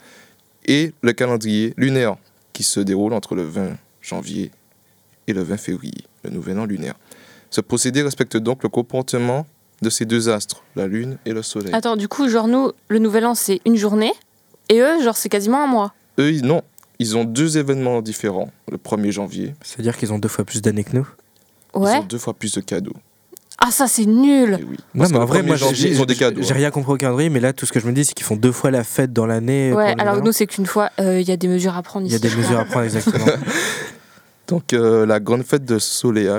Et 0.65 0.93
le 1.03 1.13
calendrier 1.13 1.75
lunaire, 1.77 2.17
qui 2.53 2.65
se 2.65 2.81
déroule 2.81 3.13
entre 3.13 3.37
le 3.37 3.43
20 3.45 3.77
janvier 4.03 4.51
et 5.29 5.33
le 5.33 5.43
20 5.43 5.59
février, 5.59 6.05
le 6.25 6.31
nouvel 6.31 6.59
an 6.59 6.65
lunaire. 6.65 6.95
Ce 7.51 7.61
procédé 7.61 8.03
respecte 8.03 8.37
donc 8.37 8.63
le 8.63 8.69
comportement 8.69 9.47
de 9.83 9.91
ces 9.91 10.05
deux 10.05 10.29
astres, 10.29 10.63
la 10.75 10.87
lune 10.87 11.19
et 11.27 11.33
le 11.33 11.43
soleil. 11.43 11.73
Attends, 11.75 11.97
du 11.97 12.09
coup, 12.09 12.29
genre, 12.29 12.49
nous, 12.49 12.73
le 12.89 12.99
nouvel 12.99 13.27
an, 13.27 13.35
c'est 13.35 13.61
une 13.67 13.77
journée. 13.77 14.13
Et 14.69 14.81
eux, 14.81 15.03
genre, 15.03 15.17
c'est 15.17 15.29
quasiment 15.29 15.63
un 15.63 15.67
mois. 15.67 15.95
Eux, 16.19 16.33
ils, 16.33 16.45
non, 16.45 16.63
ils 16.99 17.17
ont 17.17 17.25
deux 17.25 17.59
événements 17.59 18.01
différents. 18.03 18.51
Le 18.71 18.79
1er 18.79 19.11
janvier, 19.11 19.55
C'est-à-dire 19.63 19.97
qu'ils 19.97 20.13
ont 20.13 20.19
deux 20.19 20.29
fois 20.29 20.45
plus 20.45 20.63
d'années 20.63 20.85
que 20.85 20.97
nous? 20.97 21.07
Ouais. 21.75 21.93
ils 21.95 22.01
ont 22.01 22.05
deux 22.05 22.19
fois 22.19 22.33
plus 22.35 22.53
de 22.55 22.61
cadeaux. 22.61 22.95
Ah, 23.59 23.71
ça, 23.71 23.87
c'est 23.87 24.07
nul. 24.07 24.59
Et 24.61 24.65
oui. 24.65 24.77
Non, 24.95 25.01
Parce 25.01 25.11
mais 25.11 25.17
que 25.17 25.19
en 25.19 25.21
le 25.25 25.27
vrai, 25.27 25.43
1er 25.43 25.47
moi, 25.47 25.57
janvier, 25.57 25.77
j'ai 25.77 25.89
ils 25.91 26.01
ont 26.03 26.05
des 26.05 26.15
cadeaux. 26.15 26.43
j'ai 26.43 26.53
hein. 26.53 26.57
rien 26.57 26.71
compris 26.71 26.93
au 26.93 26.97
calendrier, 26.97 27.29
mais 27.31 27.41
là, 27.41 27.53
tout 27.53 27.65
ce 27.67 27.73
que 27.73 27.81
je 27.81 27.87
me 27.87 27.93
dis, 27.93 28.05
c'est 28.05 28.15
qu'ils 28.15 28.27
font 28.27 28.37
deux 28.37 28.53
fois 28.53 28.71
la 28.71 28.85
fête 28.85 29.13
dans 29.13 29.27
l'année. 29.27 29.71
pour 29.71 29.79
Ouais, 29.79 29.95
le 29.95 30.01
alors 30.01 30.15
Nouvel 30.15 30.27
nous, 30.27 30.33
c'est 30.33 30.47
qu'une 30.47 30.67
fois, 30.67 30.91
euh, 31.01 31.21
il 31.21 31.29
y 31.29 31.33
a 31.33 31.37
des 31.37 31.49
mesures 31.49 31.77
à 31.77 31.83
prendre 31.83 32.07
Il 32.07 32.13
y 32.13 32.15
a 32.15 32.19
des 32.19 32.35
mesures 32.35 32.59
à 32.59 32.65
prendre 32.65 32.85
exactement. 32.85 33.27
Donc, 34.49 34.73
euh, 34.73 35.05
la 35.07 35.21
grande 35.21 35.43
fête 35.43 35.65
de 35.65 35.79
Soleil, 35.79 36.31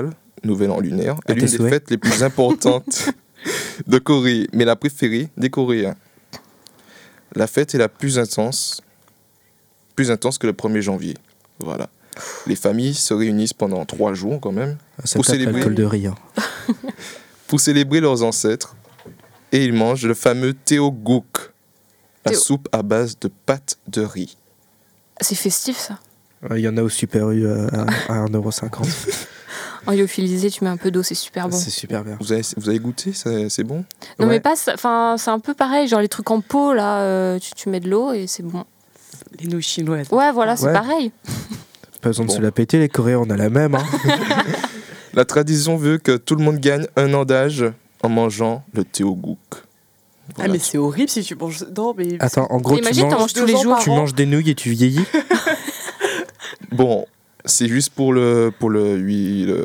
Nouvel 0.44 0.70
An 0.70 0.80
lunaire, 0.80 1.16
est 1.26 1.34
l'une 1.34 1.46
des 1.46 1.56
souhaits. 1.56 1.70
fêtes 1.72 1.90
les 1.90 1.98
plus 1.98 2.22
importantes 2.22 3.10
de 3.86 3.98
Corée, 3.98 4.46
mais 4.52 4.64
la 4.64 4.76
préférée 4.76 5.28
des 5.36 5.50
Coréens. 5.50 5.96
La 7.34 7.46
fête 7.46 7.74
est 7.74 7.78
la 7.78 7.88
plus 7.88 8.18
intense, 8.18 8.80
plus 9.94 10.10
intense 10.10 10.38
que 10.38 10.46
le 10.46 10.52
1er 10.52 10.80
janvier. 10.80 11.14
Voilà. 11.60 11.88
Les 12.46 12.56
familles 12.56 12.94
se 12.94 13.14
réunissent 13.14 13.52
pendant 13.52 13.84
trois 13.84 14.12
jours 14.14 14.40
quand 14.40 14.50
même 14.52 14.76
Ça 15.04 15.16
Pour 15.16 15.24
célébrer. 15.26 15.64
de 15.70 15.84
riz. 15.84 16.06
hein. 16.08 16.14
pour 17.46 17.60
célébrer 17.60 18.00
leurs 18.00 18.22
ancêtres 18.22 18.76
et 19.52 19.64
ils 19.64 19.72
mangent 19.72 20.04
le 20.06 20.14
fameux 20.14 20.52
teoguk, 20.54 21.52
la 22.26 22.34
soupe 22.34 22.68
à 22.72 22.82
base 22.82 23.18
de 23.20 23.28
pâtes 23.46 23.78
de 23.86 24.02
riz. 24.02 24.36
C'est 25.20 25.34
festif, 25.34 25.76
ça. 25.78 25.98
Ouais, 26.48 26.60
Il 26.60 26.64
y 26.64 26.68
en 26.68 26.76
a 26.76 26.82
au 26.82 26.88
Super 26.88 27.30
U 27.30 27.46
euh, 27.46 27.68
à, 28.08 28.22
à 28.22 28.26
1,50€. 28.26 28.86
En 29.88 29.92
lyophilisé, 29.92 30.50
tu 30.50 30.62
mets 30.64 30.70
un 30.70 30.76
peu 30.76 30.90
d'eau, 30.90 31.02
c'est 31.02 31.14
super 31.14 31.48
bon. 31.48 31.56
C'est 31.56 31.70
super 31.70 32.04
bien. 32.04 32.16
Vous 32.20 32.32
avez, 32.32 32.42
vous 32.58 32.68
avez 32.68 32.78
goûté 32.78 33.12
C'est 33.14 33.64
bon? 33.64 33.84
Non, 34.18 34.26
Ouais. 34.26 34.34
mais 34.34 34.40
pas, 34.40 34.52
enfin, 34.74 35.16
c'est 35.18 35.30
un 35.30 35.38
peu 35.38 35.54
pareil, 35.54 35.88
genre 35.88 36.00
les 36.00 36.08
trucs 36.08 36.30
en 36.30 36.40
pot, 36.42 36.74
là, 36.74 37.00
euh, 37.00 37.38
tu, 37.38 37.52
tu 37.54 37.68
mets 37.70 37.80
de 37.80 37.88
l'eau 37.88 38.12
et 38.12 38.26
c'est 38.26 38.42
bon. 38.42 38.64
Les 39.40 39.48
nouilles 39.48 39.62
chinoises. 39.62 40.08
Ouais, 40.10 40.30
voilà, 40.30 40.56
c'est 40.56 40.66
Ouais. 40.66 40.72
pareil. 40.74 41.10
Pas 42.02 42.10
besoin 42.10 42.26
de 42.26 42.30
Bon. 42.30 42.36
se 42.36 42.42
la 42.42 42.52
péter, 42.52 42.78
les 42.78 42.88
Coréens, 42.90 43.20
on 43.26 43.30
a 43.30 43.36
la 43.36 43.48
même. 43.50 43.74
hein. 43.74 43.82
La 45.14 45.24
tradition 45.24 45.76
veut 45.76 45.96
que 45.98 46.16
tout 46.18 46.36
le 46.36 46.44
monde 46.44 46.58
gagne 46.58 46.86
un 46.96 47.12
an 47.14 47.24
d'âge 47.24 47.64
en 48.02 48.08
mangeant 48.10 48.62
le 48.74 48.84
teoguk. 48.84 49.38
Ah, 50.38 50.46
mais 50.48 50.58
c'est 50.58 50.76
horrible 50.78 51.08
si 51.08 51.22
tu 51.22 51.34
manges. 51.34 51.64
Non, 51.76 51.94
mais. 51.96 52.18
Attends, 52.20 52.46
en 52.50 52.60
gros, 52.60 52.76
tu 52.76 52.82
Imagine, 52.82 53.04
t'en 53.04 53.10
manges, 53.12 53.20
manges 53.20 53.32
tous 53.32 53.46
les 53.46 53.56
jours. 53.56 53.78
tu 53.80 53.88
an. 53.90 53.96
manges 53.96 54.14
des 54.14 54.26
nouilles 54.26 54.50
et 54.50 54.54
tu 54.54 54.70
vieillis? 54.70 55.00
Bon, 56.72 57.06
c'est 57.44 57.68
juste 57.68 57.90
pour 57.90 58.12
le 58.12 58.52
pour 58.58 58.70
le 58.70 58.96
oui, 58.96 59.44
le- 59.46 59.64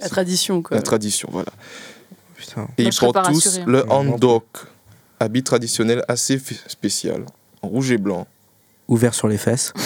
La 0.00 0.08
tradition, 0.08 0.62
quoi. 0.62 0.76
la 0.76 0.82
tradition, 0.82 1.28
voilà. 1.32 1.52
Putain. 2.36 2.66
Et 2.78 2.82
Moi, 2.84 2.90
ils 2.92 2.98
portent 2.98 3.24
tous 3.26 3.46
rassurée. 3.46 3.64
le 3.66 3.90
handok, 3.90 4.44
habit 5.20 5.42
traditionnel 5.44 6.04
assez 6.08 6.40
spécial, 6.66 7.24
en 7.62 7.68
rouge 7.68 7.90
et 7.92 7.98
blanc. 7.98 8.26
Ouvert 8.88 9.14
sur 9.14 9.28
les 9.28 9.38
fesses. 9.38 9.72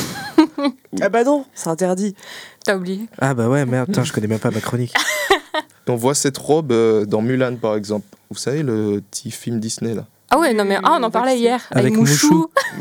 Ah 1.02 1.10
bah 1.10 1.24
non, 1.24 1.44
c'est 1.54 1.68
interdit. 1.68 2.14
T'as 2.64 2.74
oublié. 2.76 3.06
Ah 3.18 3.34
bah 3.34 3.48
ouais, 3.50 3.66
merde, 3.66 3.86
putain, 3.88 4.02
je 4.02 4.12
connais 4.14 4.26
même 4.26 4.38
pas 4.38 4.50
ma 4.50 4.60
chronique. 4.60 4.94
On 5.88 5.94
voit 5.94 6.14
cette 6.14 6.38
robe 6.38 6.72
euh, 6.72 7.04
dans 7.04 7.20
Mulan, 7.20 7.54
par 7.56 7.76
exemple. 7.76 8.06
Vous 8.30 8.38
savez, 8.38 8.62
le 8.62 9.02
petit 9.10 9.30
film 9.30 9.60
Disney, 9.60 9.94
là. 9.94 10.06
Ah 10.30 10.38
ouais, 10.38 10.54
non, 10.54 10.64
mais 10.64 10.78
ah, 10.82 10.96
on 10.98 11.02
en 11.02 11.10
parlait 11.10 11.38
hier. 11.38 11.60
Avec, 11.70 11.92
Avec 11.92 11.96
Mouchou. 11.98 12.50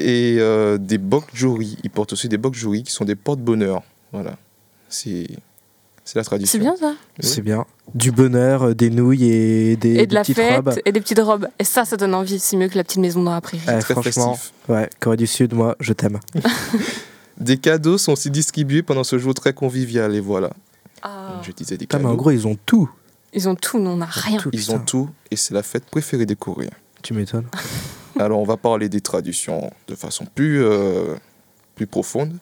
et 0.00 0.36
euh, 0.40 0.78
des 0.78 0.98
bokjori. 0.98 1.78
Ils 1.84 1.90
portent 1.90 2.12
aussi 2.12 2.28
des 2.28 2.38
bokjori 2.38 2.82
qui 2.84 2.92
sont 2.92 3.04
des 3.04 3.14
porte-bonheur. 3.16 3.82
Voilà. 4.12 4.36
C'est 4.88 5.26
c'est 6.04 6.18
la 6.18 6.24
tradition. 6.24 6.50
C'est 6.52 6.58
bien 6.58 6.74
ça. 6.76 6.94
C'est 7.20 7.42
bien. 7.42 7.64
Du 7.94 8.10
bonheur, 8.10 8.62
euh, 8.68 8.74
des 8.74 8.90
nouilles 8.90 9.30
et 9.30 9.76
des, 9.76 9.90
Et 9.90 9.96
des 9.98 10.06
de 10.08 10.14
la 10.14 10.22
petites 10.22 10.36
fête 10.36 10.56
robes. 10.56 10.74
et 10.84 10.90
des 10.92 11.00
petites 11.00 11.20
robes. 11.20 11.46
Et 11.58 11.64
ça, 11.64 11.84
ça 11.84 11.96
donne 11.96 12.14
envie. 12.14 12.38
C'est 12.40 12.56
mieux 12.56 12.68
que 12.68 12.76
la 12.76 12.82
petite 12.84 12.98
maison 12.98 13.22
dans 13.22 13.32
la 13.32 13.40
prairie. 13.40 13.64
Très 13.64 13.94
franchement, 13.94 14.34
festif. 14.34 14.52
ouais, 14.68 14.90
Corée 14.98 15.16
du 15.16 15.26
Sud, 15.28 15.52
moi, 15.54 15.76
je 15.78 15.92
t'aime. 15.92 16.18
Des 17.38 17.56
cadeaux 17.58 17.96
sont 17.98 18.12
aussi 18.12 18.30
distribués 18.30 18.82
pendant 18.82 19.04
ce 19.04 19.18
jour 19.18 19.34
très 19.34 19.52
convivial. 19.52 20.14
Et 20.14 20.20
voilà. 20.20 20.50
Ah. 21.02 21.40
Je 21.42 21.52
disais 21.52 21.76
des 21.76 21.86
Putain, 21.86 21.98
mais 21.98 22.04
cadeaux. 22.04 22.14
en 22.14 22.16
gros, 22.16 22.30
ils 22.32 22.46
ont 22.46 22.56
tout. 22.66 22.90
Ils 23.32 23.48
ont 23.48 23.54
tout, 23.54 23.78
nous 23.78 23.90
on 23.90 23.96
n'a 23.98 24.06
rien. 24.06 24.38
Tout, 24.38 24.50
Ils 24.52 24.60
putain. 24.60 24.74
ont 24.74 24.78
tout 24.80 25.08
et 25.30 25.36
c'est 25.36 25.54
la 25.54 25.62
fête 25.62 25.84
préférée 25.86 26.26
des 26.26 26.34
Coréens. 26.36 26.70
Tu 27.02 27.14
m'étonnes. 27.14 27.46
Alors, 28.18 28.40
on 28.40 28.44
va 28.44 28.56
parler 28.56 28.88
des 28.88 29.00
traditions 29.00 29.70
de 29.86 29.94
façon 29.94 30.26
plus, 30.34 30.62
euh, 30.62 31.14
plus 31.74 31.86
profonde. 31.86 32.36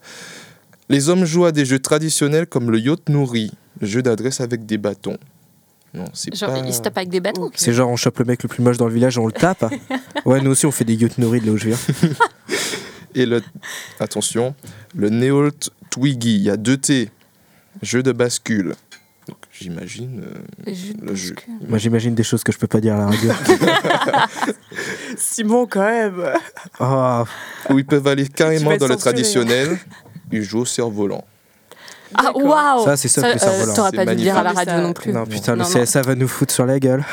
Les 0.89 1.09
hommes 1.09 1.25
jouent 1.25 1.45
à 1.45 1.53
des 1.53 1.65
jeux 1.65 1.79
traditionnels 1.79 2.47
comme 2.47 2.71
le 2.71 2.79
yacht 2.79 3.09
nourri, 3.09 3.53
le 3.81 3.87
jeu 3.87 4.03
d'adresse 4.03 4.41
avec 4.41 4.65
des 4.67 4.79
bâtons. 4.79 5.19
Non, 5.95 6.05
c'est 6.13 6.35
Genre, 6.35 6.51
pas... 6.51 6.59
ils 6.67 6.75
se 6.75 6.81
tapent 6.81 6.99
avec 6.99 7.09
des 7.09 7.21
bâtons. 7.21 7.51
C'est 7.55 7.73
genre, 7.73 7.89
on 7.91 7.97
chope 7.97 8.19
le 8.19 8.25
mec 8.27 8.43
le 8.43 8.49
plus 8.49 8.63
moche 8.63 8.77
dans 8.77 8.87
le 8.87 8.93
village 8.93 9.17
et 9.17 9.21
on 9.21 9.27
le 9.27 9.33
tape. 9.33 9.65
ouais, 10.25 10.41
nous 10.41 10.51
aussi, 10.51 10.67
on 10.67 10.71
fait 10.71 10.85
des 10.85 10.95
yachts 10.95 11.19
nourris 11.19 11.41
de 11.41 11.47
là 11.47 11.53
où 11.53 11.57
je 11.57 11.69
viens. 11.69 11.79
Et 13.15 13.25
le... 13.27 13.43
Attention, 13.99 14.55
le 14.95 15.09
Neolt 15.09 15.71
Twiggy, 15.91 16.37
il 16.37 16.43
y 16.43 16.51
a 16.51 16.57
deux 16.57 16.77
T. 16.77 17.11
Jeu 17.83 18.03
de 18.03 18.13
bascule. 18.13 18.75
Donc, 19.29 19.37
j'imagine 19.53 20.25
euh. 20.67 20.73
Moi, 21.69 21.79
j'imagine 21.79 22.15
des 22.15 22.23
choses 22.23 22.43
que 22.43 22.51
je 22.51 22.59
peux 22.59 22.67
pas 22.67 22.81
dire 22.81 22.95
à 22.95 22.99
la 22.99 23.07
radio. 23.07 23.31
Simon, 25.17 25.67
quand 25.67 25.85
même. 25.85 26.25
Où 27.71 27.79
ils 27.79 27.85
peuvent 27.85 28.07
aller 28.07 28.27
carrément 28.27 28.77
dans 28.77 28.87
le 28.87 28.95
censuré, 28.95 28.97
traditionnel. 29.13 29.79
Ils 30.33 30.43
jouent 30.43 30.61
au 30.61 30.65
cerf-volant. 30.65 31.25
Ah, 32.15 32.33
waouh 32.35 32.85
ça, 32.85 32.97
c'est 32.97 33.09
ça, 33.09 33.21
le 33.29 33.35
euh, 33.35 33.39
cerf-volant. 33.39 33.75
T'aurais 33.75 33.91
C'est 33.91 33.97
pas 33.97 34.05
dû 34.07 34.17
le 34.17 34.23
dire 34.23 34.37
à 34.39 34.43
la 34.43 34.53
radio 34.53 34.73
Ça- 34.73 34.81
non 34.81 34.93
plus. 34.95 35.13
Non, 35.13 35.27
putain, 35.27 35.57
Non, 35.57 35.65
le 35.69 35.75
non. 35.79 35.85
CSA 35.85 36.03
va 36.03 36.15
nous 36.15 36.29
foutre 36.29 36.55
sur 36.55 36.65
la 36.65 36.79
gueule. 36.81 37.05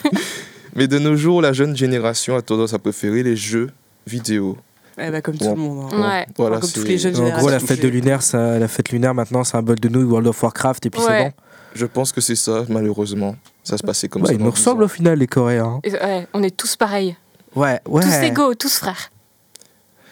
Mais 0.74 0.88
de 0.88 0.98
nos 0.98 1.16
jours, 1.16 1.42
la 1.42 1.52
jeune 1.52 1.76
génération 1.76 2.34
a 2.36 2.40
tendance 2.42 2.72
à 2.72 2.78
préférer 2.78 3.22
les 3.22 3.36
jeux 3.36 3.70
vidéo. 4.06 4.56
Eh 4.98 5.10
bah, 5.10 5.20
comme 5.22 5.36
tout 5.38 5.44
Bon. 5.44 5.54
le 5.54 5.56
monde. 5.60 5.92
hein. 5.94 6.00
Ouais. 6.02 6.26
Voilà, 6.36 6.58
Comme 6.60 6.70
toutes 6.70 6.86
les 6.88 6.98
jeunes 6.98 7.16
En 7.16 7.30
gros, 7.38 7.48
la 7.48 7.58
fête 7.60 7.80
de 7.80 7.88
lunaire, 7.88 8.22
ça, 8.22 8.58
la 8.58 8.68
fête 8.68 8.90
lunaire 8.90 9.14
maintenant, 9.14 9.42
c'est 9.44 9.56
un 9.56 9.62
bol 9.62 9.78
de 9.80 9.88
nouilles 9.88 10.04
World 10.04 10.26
of 10.28 10.42
Warcraft 10.42 10.86
et 10.86 10.90
puis 10.90 11.00
Ouais. 11.00 11.06
c'est 11.08 11.24
bon. 11.24 11.32
Je 11.74 11.86
pense 11.86 12.12
que 12.12 12.20
c'est 12.20 12.34
ça, 12.36 12.64
malheureusement. 12.68 13.34
Ça 13.64 13.78
se 13.78 13.82
passait 13.82 14.08
comme 14.08 14.22
Ouais, 14.22 14.28
ça. 14.28 14.34
ils 14.34 14.38
nous 14.38 14.44
10 14.50 14.50
ressemblent 14.50 14.82
au 14.82 14.88
final, 14.88 15.18
les 15.18 15.26
Coréens. 15.26 15.80
Et, 15.84 15.92
ouais, 15.92 16.26
on 16.34 16.42
est 16.42 16.54
tous 16.54 16.76
pareils. 16.76 17.16
Ouais, 17.56 17.80
ouais. 17.88 18.02
Tous 18.02 18.12
égaux, 18.26 18.54
tous 18.54 18.76
frères. 18.76 19.10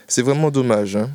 C'est 0.07 0.23
vraiment 0.23 0.51
dommage. 0.51 0.97
hein. 0.97 1.11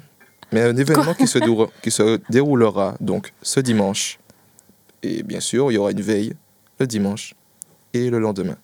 Mais 0.51 0.61
un 0.61 0.75
événement 0.77 1.13
qui 1.15 1.25
se, 1.27 1.39
déroule- 1.39 1.69
qui 1.81 1.89
se 1.91 2.19
déroulera 2.29 2.95
donc 3.01 3.33
ce 3.41 3.59
dimanche. 3.59 4.19
Et 5.01 5.23
bien 5.23 5.39
sûr, 5.39 5.71
il 5.71 5.75
y 5.75 5.77
aura 5.77 5.91
une 5.91 6.01
veille 6.01 6.33
le 6.79 6.85
dimanche 6.87 7.33
et 7.93 8.09
le 8.09 8.19
lendemain. 8.19 8.55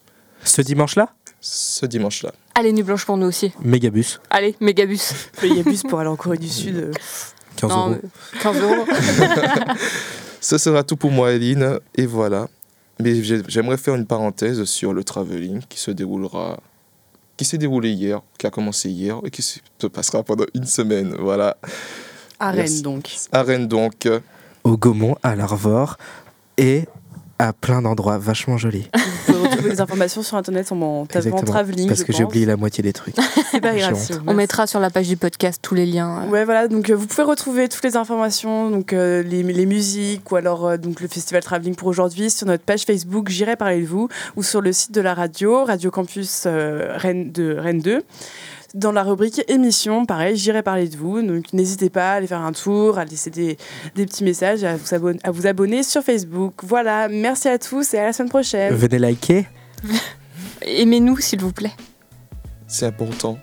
Ce 0.43 0.61
dimanche-là, 0.61 1.09
Ce 1.43 1.85
dimanche-là. 1.87 2.31
Allez, 2.55 2.71
nuit 2.71 2.83
blanche 2.83 3.05
pour 3.05 3.17
nous 3.17 3.25
aussi. 3.27 3.51
Mégabus, 3.63 4.19
Allez, 4.29 4.55
mégabus. 4.59 4.99
Il 5.43 5.55
y 5.55 5.59
a 5.59 5.63
bus 5.63 5.81
pour 5.83 5.99
aller 5.99 6.09
en 6.09 6.15
Corée 6.15 6.37
du 6.37 6.47
Sud. 6.47 6.75
euh, 6.77 6.91
15 7.57 7.69
Non, 7.69 7.77
euros. 7.89 7.95
mais 8.33 8.39
15 8.39 8.57
euros. 8.61 8.85
Ce 10.39 10.57
sera 10.57 10.83
tout 10.83 10.95
pour 10.97 11.11
moi, 11.11 11.31
Eline. 11.31 11.79
Et 11.95 12.05
voilà. 12.05 12.47
Mais 12.99 13.23
j'ai- 13.23 13.41
j'aimerais 13.47 13.77
faire 13.77 13.95
une 13.95 14.05
parenthèse 14.05 14.63
sur 14.65 14.93
le 14.93 15.03
travelling 15.03 15.61
qui 15.67 15.79
se 15.79 15.91
déroulera. 15.91 16.59
qui 17.37 17.45
s'est 17.45 17.57
déroulé 17.57 17.89
hier, 17.89 18.21
qui 18.37 18.45
a 18.45 18.51
commencé 18.51 18.87
hier 18.91 19.17
et 19.25 19.31
qui 19.31 19.41
se 19.41 19.59
se 19.79 19.87
passera 19.87 20.21
pendant 20.21 20.45
une 20.53 20.65
semaine. 20.65 21.15
Voilà. 21.17 21.57
À 22.39 22.51
Rennes, 22.51 22.57
Merci. 22.59 22.81
donc. 22.83 23.09
À 23.31 23.41
Rennes, 23.41 23.67
donc. 23.67 24.07
Au 24.63 24.77
Gaumont, 24.77 25.15
à 25.23 25.35
l'Arvor, 25.35 25.97
et 26.59 26.85
à 27.39 27.51
plein 27.51 27.81
d'endroits 27.81 28.19
vachement 28.19 28.57
jolis. 28.59 28.87
Retrouver 29.61 29.75
les 29.75 29.81
informations 29.81 30.23
sur 30.23 30.37
internet 30.37 30.71
en 30.71 31.05
tapant 31.05 31.41
travelling. 31.41 31.87
Parce 31.87 32.03
que 32.03 32.13
j'ai 32.13 32.23
oublié 32.23 32.45
la 32.45 32.57
moitié 32.57 32.83
des 32.83 32.93
trucs. 32.93 33.15
C'est 33.51 33.61
pas 33.61 33.75
grave. 33.75 33.97
J'ai 34.07 34.15
honte. 34.15 34.21
On 34.27 34.33
mettra 34.33 34.67
sur 34.67 34.79
la 34.79 34.89
page 34.89 35.07
du 35.07 35.17
podcast 35.17 35.59
tous 35.61 35.75
les 35.75 35.85
liens. 35.85 36.27
Ouais, 36.29 36.45
voilà, 36.45 36.67
donc 36.67 36.89
euh, 36.89 36.95
vous 36.95 37.07
pouvez 37.07 37.23
retrouver 37.23 37.69
toutes 37.69 37.83
les 37.83 37.95
informations, 37.95 38.69
donc 38.69 38.93
euh, 38.93 39.23
les, 39.23 39.43
les 39.43 39.65
musiques 39.65 40.31
ou 40.31 40.35
alors 40.35 40.67
euh, 40.67 40.77
donc 40.77 41.01
le 41.01 41.07
festival 41.07 41.43
travelling 41.43 41.75
pour 41.75 41.87
aujourd'hui 41.87 42.29
sur 42.29 42.47
notre 42.47 42.63
page 42.63 42.83
Facebook 42.83 43.29
J'irai 43.29 43.55
parler 43.55 43.81
de 43.81 43.87
vous 43.87 44.09
ou 44.35 44.43
sur 44.43 44.61
le 44.61 44.73
site 44.73 44.91
de 44.91 45.01
la 45.01 45.13
radio, 45.13 45.63
Radio 45.63 45.91
Campus 45.91 46.43
euh, 46.45 46.93
Rennes, 46.97 47.31
de 47.31 47.55
Rennes 47.57 47.81
2. 47.81 48.01
Dans 48.73 48.91
la 48.91 49.03
rubrique 49.03 49.41
émission, 49.49 50.05
pareil, 50.05 50.37
j'irai 50.37 50.63
parler 50.63 50.87
de 50.87 50.95
vous. 50.95 51.21
Donc 51.21 51.51
n'hésitez 51.51 51.89
pas 51.89 52.11
à 52.11 52.13
aller 52.15 52.27
faire 52.27 52.41
un 52.41 52.53
tour, 52.53 52.97
à 52.97 53.05
laisser 53.05 53.29
des, 53.29 53.57
des 53.95 54.05
petits 54.05 54.23
messages, 54.23 54.63
à 54.63 54.77
vous, 54.77 54.93
abonner, 54.93 55.19
à 55.23 55.31
vous 55.31 55.47
abonner 55.47 55.83
sur 55.83 56.01
Facebook. 56.01 56.53
Voilà, 56.63 57.09
merci 57.09 57.49
à 57.49 57.57
tous 57.57 57.93
et 57.93 57.99
à 57.99 58.05
la 58.05 58.13
semaine 58.13 58.29
prochaine. 58.29 58.73
Venez 58.73 58.99
liker. 58.99 59.45
Aimez-nous, 60.61 61.17
s'il 61.19 61.41
vous 61.41 61.51
plaît. 61.51 61.73
C'est 62.67 62.85
important. 62.85 63.37